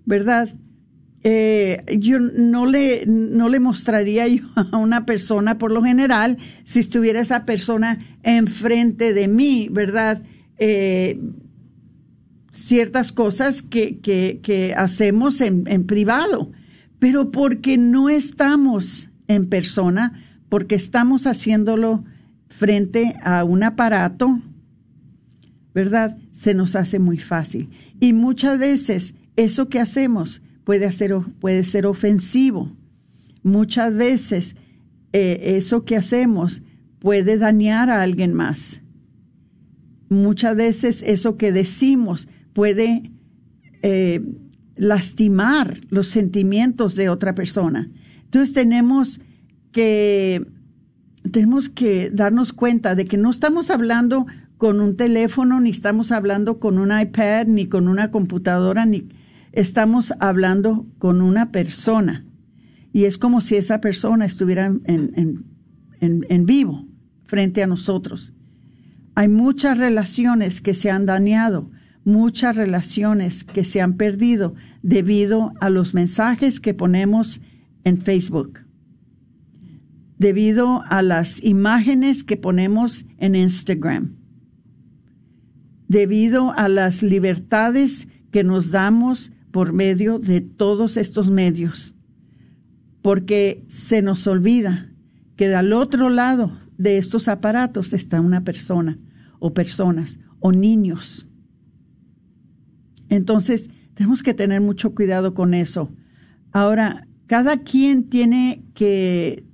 [0.05, 0.55] ¿Verdad?
[1.27, 6.81] Eh, yo no le, no le mostraría yo a una persona, por lo general, si
[6.81, 10.23] estuviera esa persona enfrente de mí, ¿verdad?
[10.59, 11.19] Eh,
[12.53, 16.53] ciertas cosas que, que, que hacemos en, en privado,
[16.99, 20.21] pero porque no estamos en persona
[20.51, 22.05] porque estamos haciéndolo
[22.49, 24.41] frente a un aparato,
[25.75, 26.19] ¿verdad?
[26.31, 27.71] Se nos hace muy fácil.
[27.99, 32.75] Y muchas veces eso que hacemos puede, hacer, puede ser ofensivo.
[33.43, 34.57] Muchas veces
[35.13, 36.63] eh, eso que hacemos
[36.99, 38.83] puede dañar a alguien más.
[40.09, 43.11] Muchas veces eso que decimos puede
[43.83, 44.23] eh,
[44.77, 47.91] lastimar los sentimientos de otra persona.
[48.25, 49.21] Entonces tenemos
[49.73, 50.47] que,
[51.31, 56.59] tenemos que darnos cuenta de que no estamos hablando con un teléfono, ni estamos hablando
[56.59, 59.09] con un iPad, ni con una computadora, ni
[59.55, 62.27] estamos hablando con una persona.
[62.93, 66.87] Y es como si esa persona estuviera en, en, en vivo
[67.25, 68.33] frente a nosotros.
[69.15, 71.71] Hay muchas relaciones que se han dañado,
[72.05, 77.41] muchas relaciones que se han perdido debido a los mensajes que ponemos
[77.85, 78.61] en Facebook,
[80.19, 84.17] debido a las imágenes que ponemos en Instagram,
[85.89, 91.95] debido a las libertades que nos damos por medio de todos estos medios,
[93.03, 94.91] porque se nos olvida
[95.37, 98.99] que al otro lado de estos aparatos está una persona
[99.39, 101.29] o personas o niños.
[103.09, 105.89] Entonces, tenemos que tener mucho cuidado con eso.
[106.51, 109.45] Ahora, cada quien tiene que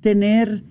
[0.00, 0.64] tener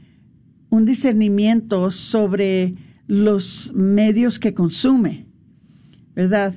[0.69, 2.75] un discernimiento sobre
[3.07, 5.27] los medios que consume,
[6.13, 6.53] ¿verdad?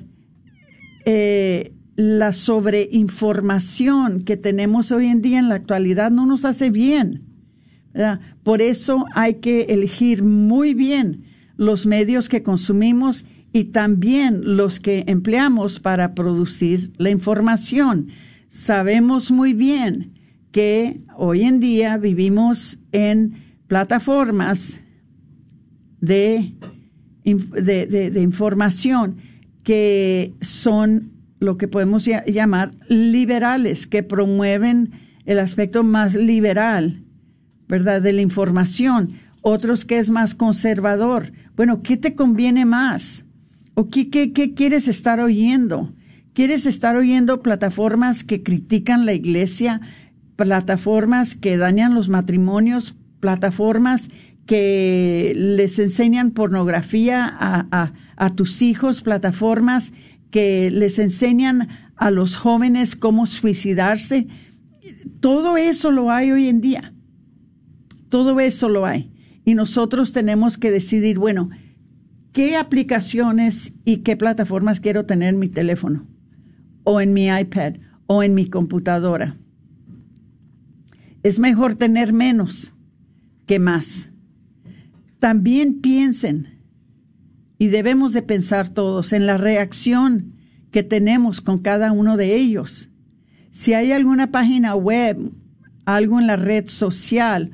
[1.05, 7.25] Eh, la sobreinformación que tenemos hoy en día en la actualidad no nos hace bien.
[8.43, 11.25] Por eso hay que elegir muy bien
[11.57, 18.07] los medios que consumimos y también los que empleamos para producir la información
[18.47, 20.13] sabemos muy bien
[20.53, 23.33] que hoy en día vivimos en
[23.67, 24.79] plataformas
[25.99, 26.55] de,
[27.25, 29.17] de, información
[29.63, 34.91] que son lo que podemos llamar liberales, que promueven
[35.25, 37.03] el aspecto más liberal,
[37.67, 39.13] ¿verdad?, de la información.
[39.41, 41.31] Otros que es más conservador.
[41.55, 43.25] Bueno, ¿qué te conviene más?
[43.73, 45.93] ¿O qué, qué, qué quieres estar oyendo?
[46.33, 49.81] ¿Quieres estar oyendo plataformas que critican la iglesia,
[50.35, 54.09] plataformas que dañan los matrimonios, plataformas
[54.45, 59.93] que les enseñan pornografía a, a, tus hijos, plataformas
[60.31, 64.27] que les enseñan a los jóvenes cómo suicidarse?
[65.19, 66.93] Todo eso lo hay hoy en día.
[68.09, 69.11] Todo eso lo hay.
[69.45, 71.49] Y nosotros tenemos que decidir, bueno,
[72.31, 76.07] ¿qué aplicaciones y qué plataformas quiero tener en mi teléfono?
[76.89, 77.75] o en mi iPad
[78.07, 79.37] o en mi computadora.
[81.21, 82.73] Es mejor tener menos
[83.45, 84.09] que más.
[85.19, 86.58] También piensen,
[87.59, 90.33] y debemos de pensar todos, en la reacción
[90.71, 92.89] que tenemos con cada uno de ellos.
[93.51, 95.31] Si hay alguna página web,
[95.85, 97.51] algo en la red social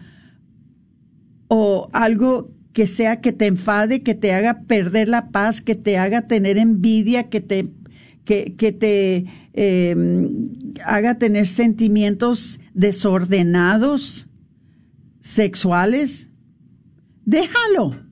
[1.48, 5.98] o algo que sea que te enfade, que te haga perder la paz, que te
[5.98, 7.72] haga tener envidia, que te
[8.26, 9.96] que, te eh,
[10.84, 14.28] haga tener sentimientos desordenados,
[15.20, 16.32] sexuales,
[17.24, 18.05] déjalo.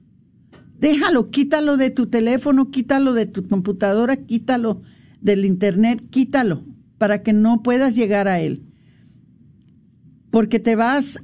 [0.83, 4.81] Déjalo, quítalo de tu teléfono, quítalo de tu computadora, quítalo
[5.21, 6.65] del internet, quítalo
[6.97, 8.65] para que no puedas llegar a él.
[10.29, 11.23] Porque te vas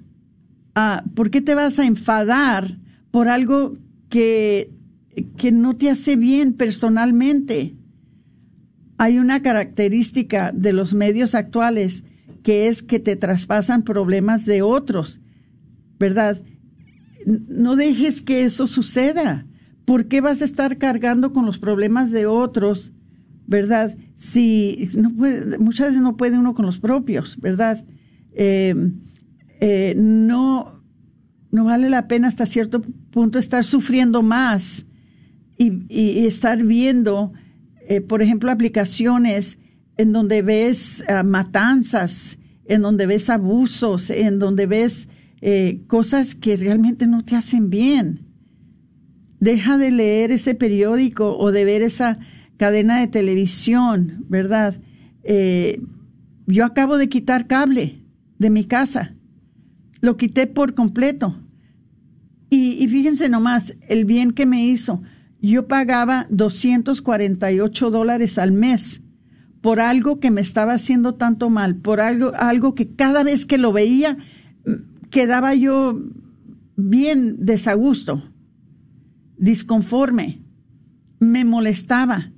[0.76, 2.78] a, ¿por qué te vas a enfadar
[3.12, 4.72] por algo que,
[5.36, 7.76] que no te hace bien personalmente?
[8.98, 12.06] Hay una característica de los medios actuales
[12.44, 15.20] que es que te traspasan problemas de otros,
[16.00, 16.42] ¿verdad?
[17.26, 19.46] No dejes que eso suceda.
[19.90, 22.94] ¿Por qué vas a estar cargando con los problemas de otros,
[23.48, 23.98] verdad?
[24.14, 25.10] Si no
[25.58, 27.84] muchas veces no puede uno con los propios, ¿verdad?
[28.34, 28.76] Eh,
[29.60, 30.84] eh, no,
[31.50, 34.86] no vale la pena hasta cierto punto estar sufriendo más
[35.58, 37.34] y, estar viendo
[37.88, 39.58] eh, por ejemplo, aplicaciones
[39.98, 45.10] en donde ves ah, matanzas, en donde ves abusos, en donde ves
[45.88, 48.29] cosas que realmente no te hacen bien.
[49.40, 52.20] Deja de leer ese periódico o de ver esa
[52.58, 54.82] cadena de televisión, ¿verdad?
[55.24, 55.82] Eh,
[56.48, 58.04] yo acabo de quitar cable
[58.38, 59.16] de mi casa.
[60.02, 61.42] Lo quité por completo.
[62.50, 65.02] Y, y fíjense nomás el bien que me hizo
[65.42, 69.02] yo pagaba 248 dólares al mes
[69.62, 73.58] por algo que me estaba haciendo tanto mal, por algo, algo que cada vez que
[73.58, 74.18] lo veía
[74.66, 76.00] mm, quedaba yo
[76.76, 78.24] bien desagusto,
[79.40, 80.42] disconforme,
[81.20, 82.32] me molestaba.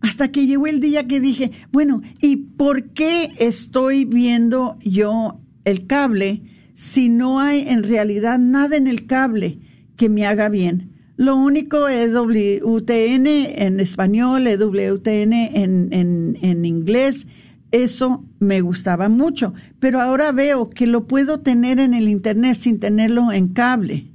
[0.00, 5.86] Hasta que llegó el día que dije, bueno, ¿y por qué estoy viendo yo el
[5.86, 6.42] cable
[6.74, 9.58] si no hay en realidad nada en el cable
[9.96, 10.92] que me haga bien?
[11.16, 17.26] Lo único es WTN en español, WTN en, en, en inglés.
[17.72, 19.54] Eso me gustaba mucho.
[19.80, 24.12] Pero ahora veo que lo puedo tener en el Internet sin tenerlo en cable.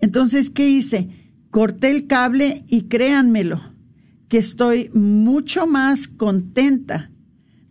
[0.00, 1.08] Entonces, ¿qué hice?
[1.50, 3.60] Corté el cable y créanmelo,
[4.28, 7.10] que estoy mucho más contenta,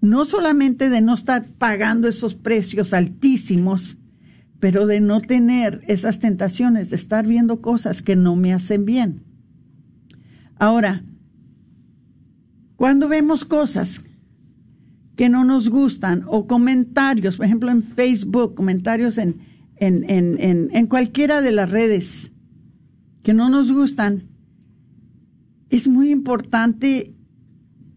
[0.01, 3.97] no solamente de no estar pagando esos precios altísimos,
[4.59, 9.23] pero de no tener esas tentaciones, de estar viendo cosas que no me hacen bien.
[10.57, 11.03] Ahora,
[12.75, 14.03] cuando vemos cosas
[15.15, 19.39] que no nos gustan o comentarios, por ejemplo en Facebook, comentarios en,
[19.75, 22.31] en, en, en cualquiera de las redes
[23.27, 24.23] que no nos gustan,
[25.69, 27.13] es muy importante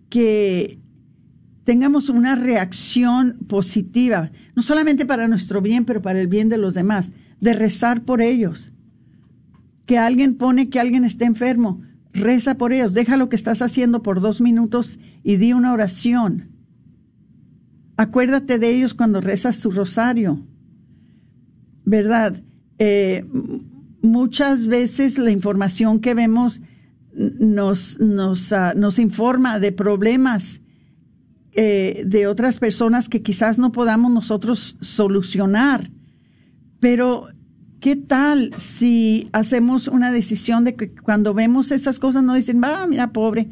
[0.08, 0.80] que
[1.62, 6.74] tengamos una reacción positiva, no solamente para nuestro bien, pero para el bien de los
[6.74, 8.72] demás, de rezar por ellos.
[9.86, 11.80] Que alguien pone que alguien esté enfermo,
[12.12, 16.48] reza por ellos, deja lo que estás haciendo por dos minutos y di una oración.
[17.96, 20.44] Acuérdate de ellos cuando rezas tu rosario.
[21.84, 22.42] ¿Verdad?
[22.80, 23.24] Eh,
[24.02, 26.60] muchas veces la información que vemos
[27.12, 30.60] nos, nos, ah, nos informa de problemas
[31.52, 35.90] eh, de otras personas que quizás no podamos nosotros solucionar.
[36.78, 37.28] Pero,
[37.80, 42.86] ¿qué tal si hacemos una decisión de que cuando vemos esas cosas no dicen, va,
[42.86, 43.50] mira, pobre,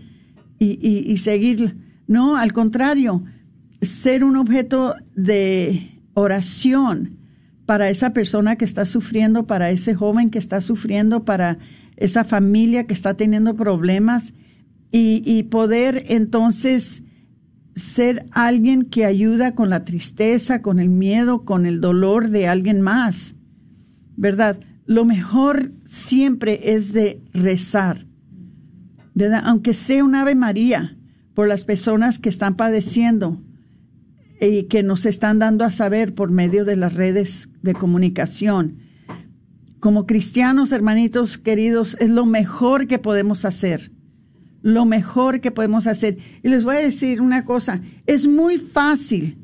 [0.59, 1.74] y, y, y?
[2.07, 3.24] No, al contrario,
[3.82, 7.17] ser un objeto de oración
[7.68, 11.58] para esa persona que está sufriendo, para ese joven que está sufriendo, para
[11.96, 14.32] esa familia que está teniendo problemas
[14.90, 17.02] y, poder entonces
[17.74, 22.80] ser alguien que ayuda con la tristeza, con el miedo, con el dolor de alguien
[22.80, 23.34] más,
[24.16, 24.58] ¿verdad?
[24.86, 28.06] Lo mejor siempre es de rezar,
[29.12, 29.42] ¿verdad?
[29.44, 30.96] Aunque sea un Ave María
[31.34, 33.42] por las personas que están padeciendo
[34.41, 38.78] y que nos están dando a saber por medio de las redes de comunicación.
[39.80, 43.93] Como cristianos, hermanitos queridos, es lo mejor que podemos hacer
[44.62, 46.18] lo mejor que podemos hacer.
[46.43, 49.39] Y les voy a decir una cosa, es muy fácil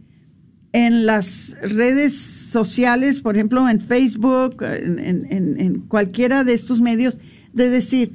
[0.72, 7.18] en las redes sociales, por ejemplo, en Facebook, en, cualquiera de estos medios,
[7.52, 8.14] de decir,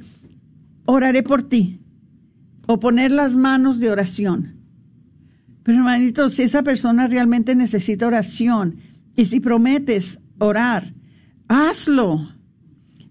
[0.84, 1.80] oraré por ti,
[2.66, 4.59] o poner las manos de oración.
[5.70, 8.78] Pero hermanito, si esa persona realmente necesita oración,
[9.14, 10.94] y si prometes orar,
[11.46, 12.34] hazlo.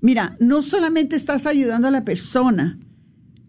[0.01, 2.77] Mira, no solamente estás ayudando a la persona,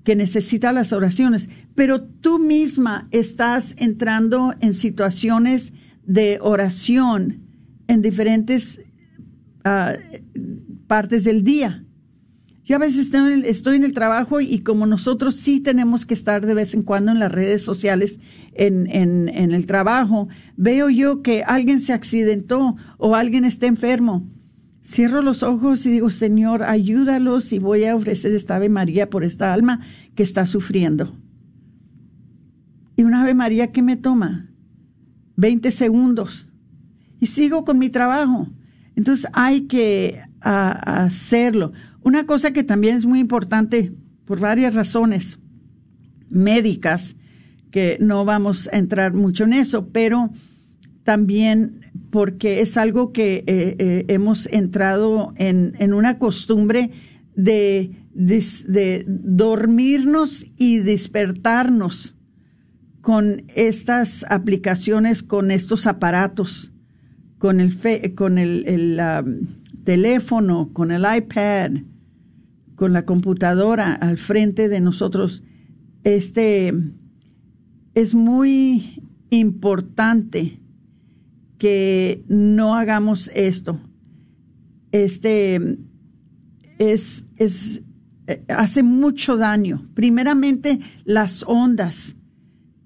[0.05, 5.73] que necesita las oraciones, pero tú misma estás entrando en situaciones
[6.07, 7.41] de oración
[7.89, 8.81] en diferentes
[9.65, 9.95] ah,
[10.87, 11.85] partes del día.
[12.71, 13.13] Yo a veces
[13.47, 17.11] estoy en, el, trabajo y como nosotros sí tenemos que estar de vez en cuando
[17.11, 18.21] en las redes sociales,
[18.53, 18.87] en,
[19.29, 24.25] el trabajo, veo yo que alguien se accidentó o alguien está enfermo.
[24.85, 29.25] Cierro los ojos y digo, Señor, ayúdalos y voy a ofrecer esta Ave María por
[29.25, 29.81] esta alma
[30.15, 31.13] que está sufriendo.
[32.95, 34.49] Y una Ave María que me toma
[35.35, 36.49] 20 segundos
[37.19, 38.47] y sigo con mi trabajo.
[38.95, 41.73] Entonces hay que hacerlo.
[42.11, 43.93] Una cosa que también es muy importante
[44.25, 45.39] por varias razones
[46.29, 47.15] médicas,
[47.71, 50.31] que no vamos a entrar mucho en eso, pero
[51.05, 56.91] también porque es algo que eh, eh, hemos entrado en, en una costumbre
[57.37, 62.17] de, de, dormirnos y despertarnos
[63.03, 66.73] con estas aplicaciones, con estos aparatos,
[67.39, 67.79] con el,
[68.17, 69.01] con el, el
[69.85, 71.71] teléfono, con el iPad,
[72.81, 75.43] con la computadora al frente de nosotros,
[76.03, 76.73] este
[77.93, 80.63] es muy importante
[81.59, 83.79] que no hagamos esto.
[84.93, 85.77] Este
[86.79, 87.83] es, es
[88.27, 89.85] eh, hace mucho daño.
[89.93, 92.17] Primeramente, las ondas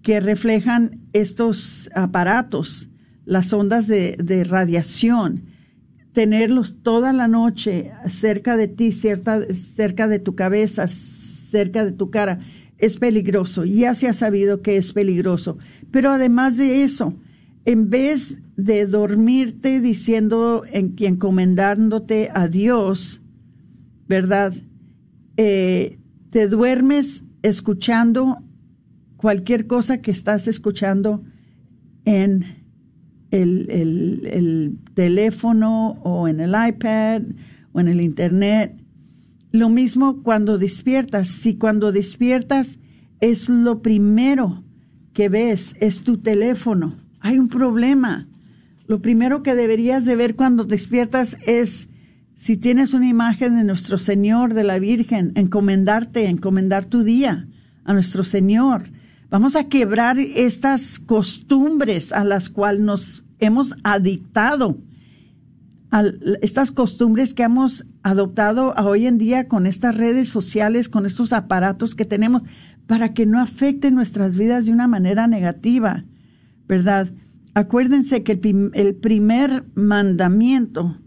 [0.02, 2.90] que reflejan estos aparatos,
[3.26, 5.53] las ondas de, de radiación
[6.14, 12.38] tenerlos toda la noche cerca de ti, cerca de tu cabeza, cerca de tu cara,
[12.78, 13.64] es peligroso.
[13.64, 15.58] Ya se ha sabido que es peligroso.
[15.90, 17.14] Pero además de eso,
[17.64, 23.20] en vez de dormirte diciendo, en, encomendándote a Dios,
[24.08, 24.54] ¿verdad?
[25.36, 25.98] Eh,
[26.30, 28.38] te duermes escuchando
[29.16, 31.24] cualquier cosa que estás escuchando
[32.04, 32.63] en
[33.42, 37.22] el, teléfono o en el iPad
[37.72, 38.80] o en el Internet.
[39.50, 41.28] Lo mismo cuando despiertas.
[41.28, 42.78] Si cuando despiertas
[43.20, 44.64] es lo primero
[45.12, 48.28] que ves, es tu teléfono, hay un problema.
[48.86, 51.88] Lo primero que deberías de ver cuando despiertas es
[52.34, 57.48] si tienes una imagen de nuestro Señor, de la Virgen, encomendarte, encomendar tu día
[57.84, 58.90] a nuestro Señor.
[59.34, 64.78] Vamos a quebrar estas costumbres a las cuales nos hemos adictado
[65.90, 66.04] a
[66.40, 71.96] estas costumbres que hemos adoptado hoy en día con estas redes sociales, con estos aparatos
[71.96, 72.42] que tenemos,
[72.86, 76.04] para que no afecten nuestras vidas de una manera negativa,
[76.68, 77.08] ¿verdad?
[77.54, 78.38] Acuérdense que
[78.72, 81.00] el, primer mandamiento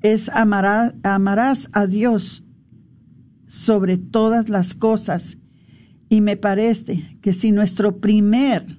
[0.00, 2.42] es amarás a Dios
[3.46, 5.36] sobre todas las cosas.
[6.10, 8.78] Y me parece que si nuestro primer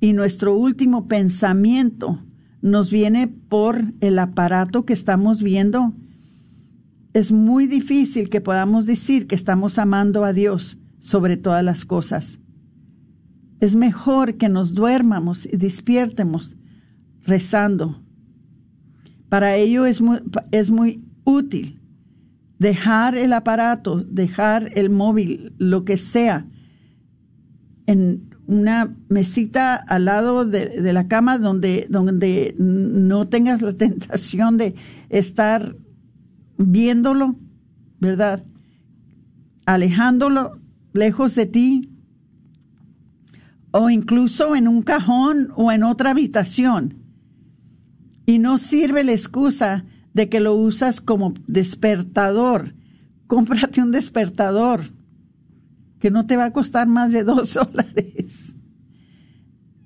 [0.00, 2.20] y nuestro último pensamiento
[2.60, 5.94] nos viene por el aparato que estamos viendo,
[7.14, 12.40] es muy difícil que podamos decir que estamos amando a Dios sobre todas las cosas.
[13.60, 16.56] Es mejor que nos duermamos y despiértemos
[17.24, 18.02] rezando.
[19.28, 20.18] Para ello es muy,
[20.50, 21.80] es muy útil
[22.58, 26.46] dejar el aparato, dejar el móvil, lo que sea,
[27.86, 34.74] en una mesita al lado de, la cama donde, donde no tengas la tentación de
[35.10, 35.76] estar
[36.56, 37.36] viéndolo,
[38.00, 38.44] ¿verdad?
[39.66, 40.58] Alejándolo
[40.92, 41.90] lejos de ti
[43.70, 46.94] o incluso en un cajón o en otra habitación.
[48.26, 49.84] Y no sirve la excusa
[50.14, 52.74] de que lo usas como despertador.
[53.26, 54.82] Cómprate un despertador
[55.98, 58.56] que no te va a costar más de dos dólares.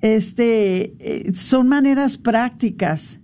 [0.01, 3.21] Este, eh, son maneras prácticas.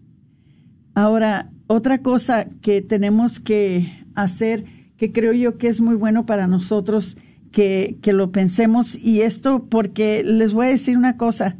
[0.94, 4.64] Ahora, otra cosa que tenemos que hacer,
[4.96, 7.16] que creo yo que es muy bueno para nosotros,
[7.52, 11.56] que, que lo pensemos, y esto porque les voy a decir una cosa,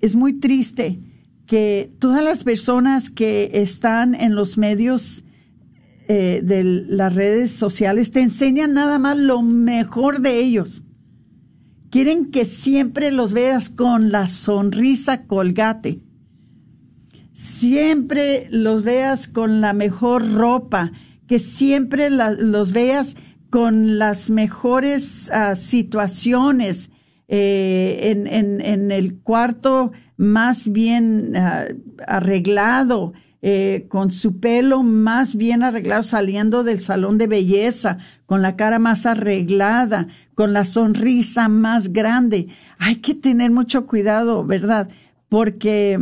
[0.00, 1.00] es muy triste
[1.46, 5.24] que todas las personas que están en los medios
[6.08, 10.82] eh, de las redes sociales te enseñan nada más lo mejor de ellos.
[11.90, 16.00] Quieren que siempre los veas con la sonrisa colgate.
[17.32, 20.92] Siempre los veas con la mejor ropa,
[21.26, 23.16] que siempre los veas
[23.50, 26.90] con las mejores ah, situaciones,
[27.28, 31.66] eh, en, el cuarto más bien ah,
[32.06, 33.12] arreglado,
[33.46, 38.78] eh, con su pelo más bien arreglado, saliendo del salón de belleza, con la cara
[38.78, 42.48] más arreglada, con la sonrisa más grande.
[42.78, 44.88] Hay que tener mucho cuidado, ¿verdad?
[45.28, 45.98] Porque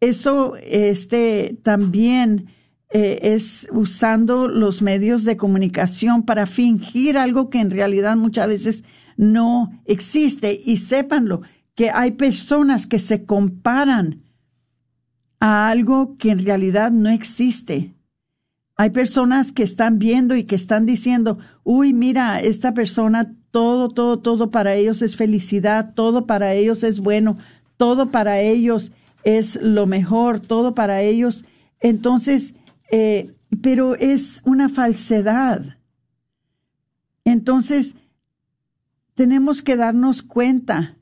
[0.00, 2.46] eso este, también
[2.90, 8.84] eh, es usando los medios de comunicación para fingir algo que en realidad muchas veces
[9.16, 10.60] no existe.
[10.64, 11.42] Y sépanlo,
[11.74, 14.22] que hay personas que se comparan
[15.40, 17.94] a algo que en realidad no existe.
[18.76, 24.18] Hay personas que están viendo y que están diciendo, uy, mira, esta persona, todo, todo,
[24.18, 27.36] todo para ellos es felicidad, todo para ellos es bueno,
[27.76, 31.44] todo para ellos es lo mejor, todo para ellos.
[31.80, 32.54] Entonces,
[32.90, 35.78] eh, pero es una falsedad.
[37.24, 37.94] Entonces,
[39.14, 40.96] tenemos que darnos cuenta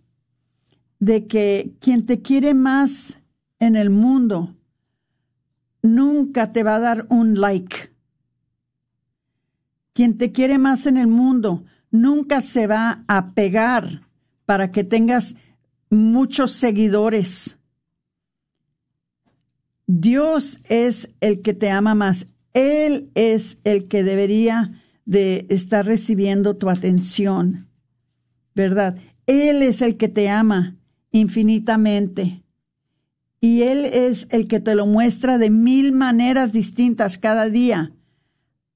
[1.02, 3.20] de que quien te quiere más
[3.58, 4.54] en el mundo
[5.82, 7.92] nunca te va a dar un like.
[9.94, 14.06] Quien te quiere más en el mundo nunca se va a pegar
[14.46, 15.34] para que tengas
[15.90, 17.58] muchos seguidores.
[19.88, 22.28] Dios es el que te ama más.
[22.54, 27.66] Él es el que debería de estar recibiendo tu atención,
[28.54, 29.00] ¿verdad?
[29.26, 30.78] Él es el que te ama
[31.12, 32.42] infinitamente.
[33.40, 37.92] Y Él es el que te lo muestra de mil maneras distintas cada día.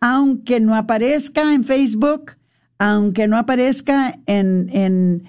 [0.00, 2.32] Aunque no aparezca en Facebook,
[2.78, 5.24] aunque no aparezca en, en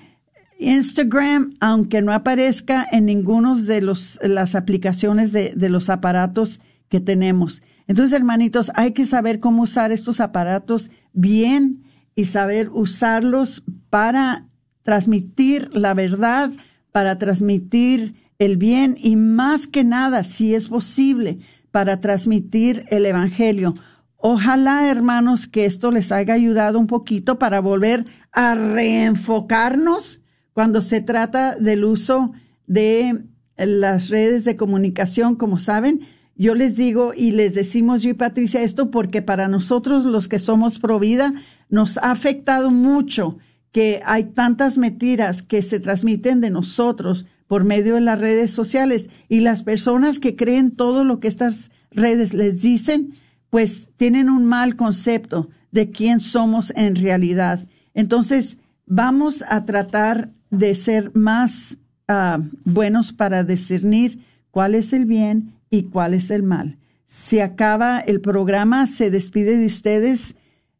[0.59, 6.99] Instagram, aunque no aparezca en ninguno de los, las aplicaciones de, de los aparatos que
[6.99, 7.61] tenemos.
[7.87, 11.83] Entonces, hermanitos, hay que saber cómo usar estos aparatos bien
[12.15, 14.47] y saber usarlos para
[14.81, 16.51] transmitir la verdad,
[16.97, 21.37] para transmitir el bien y más que nada, si es posible,
[21.69, 23.75] para transmitir el Evangelio.
[24.15, 30.21] Ojalá, hermanos, que esto les haya ayudado un poquito para volver a reenfocarnos
[30.53, 32.31] cuando se trata del uso
[32.65, 33.25] de
[33.57, 36.01] las redes de comunicación, como saben,
[36.35, 40.39] yo les digo y les decimos yo y Patricia esto porque para nosotros los que
[40.39, 41.31] somos pro vida
[41.69, 43.37] nos ha afectado mucho
[43.71, 49.09] que hay tantas mentiras que se transmiten de nosotros por medio de las redes sociales
[49.29, 53.13] y las personas que creen todo lo que estas redes les dicen,
[53.49, 57.65] pues tienen un mal concepto de quién somos en realidad.
[57.93, 64.19] Entonces, vamos a tratar de ser más ah, buenos para discernir
[64.51, 66.77] cuál es el bien y cuál es el mal.
[67.05, 70.35] Se acaba el programa, se despide de ustedes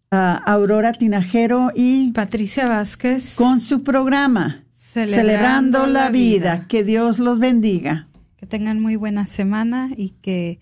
[0.10, 6.56] Aurora Tinajero y Patricia Vázquez con su programa Celebrando, la, vida.
[6.56, 6.68] vida.
[6.68, 8.08] Que Dios los bendiga.
[8.38, 10.60] Que tengan muy buena semana y que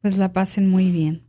[0.00, 1.23] pues la pasen muy bien.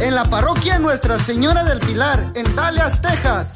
[0.00, 3.54] En la parroquia Nuestra Señora del Pilar, en Dallas, Texas.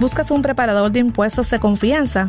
[0.00, 2.28] ¿Buscas un preparador de impuestos de confianza?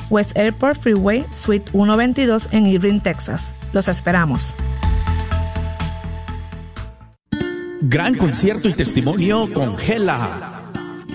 [0.11, 3.55] West Airport Freeway, Suite 122 en Irving, Texas.
[3.73, 4.55] Los esperamos.
[7.81, 10.59] Gran concierto y testimonio con Gela.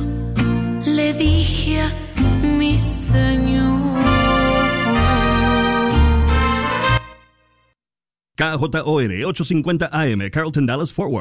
[0.85, 1.91] le dije a
[2.41, 3.92] mi Señor.
[8.35, 11.11] KJOR 850 AM, Carlton Dallas Forward.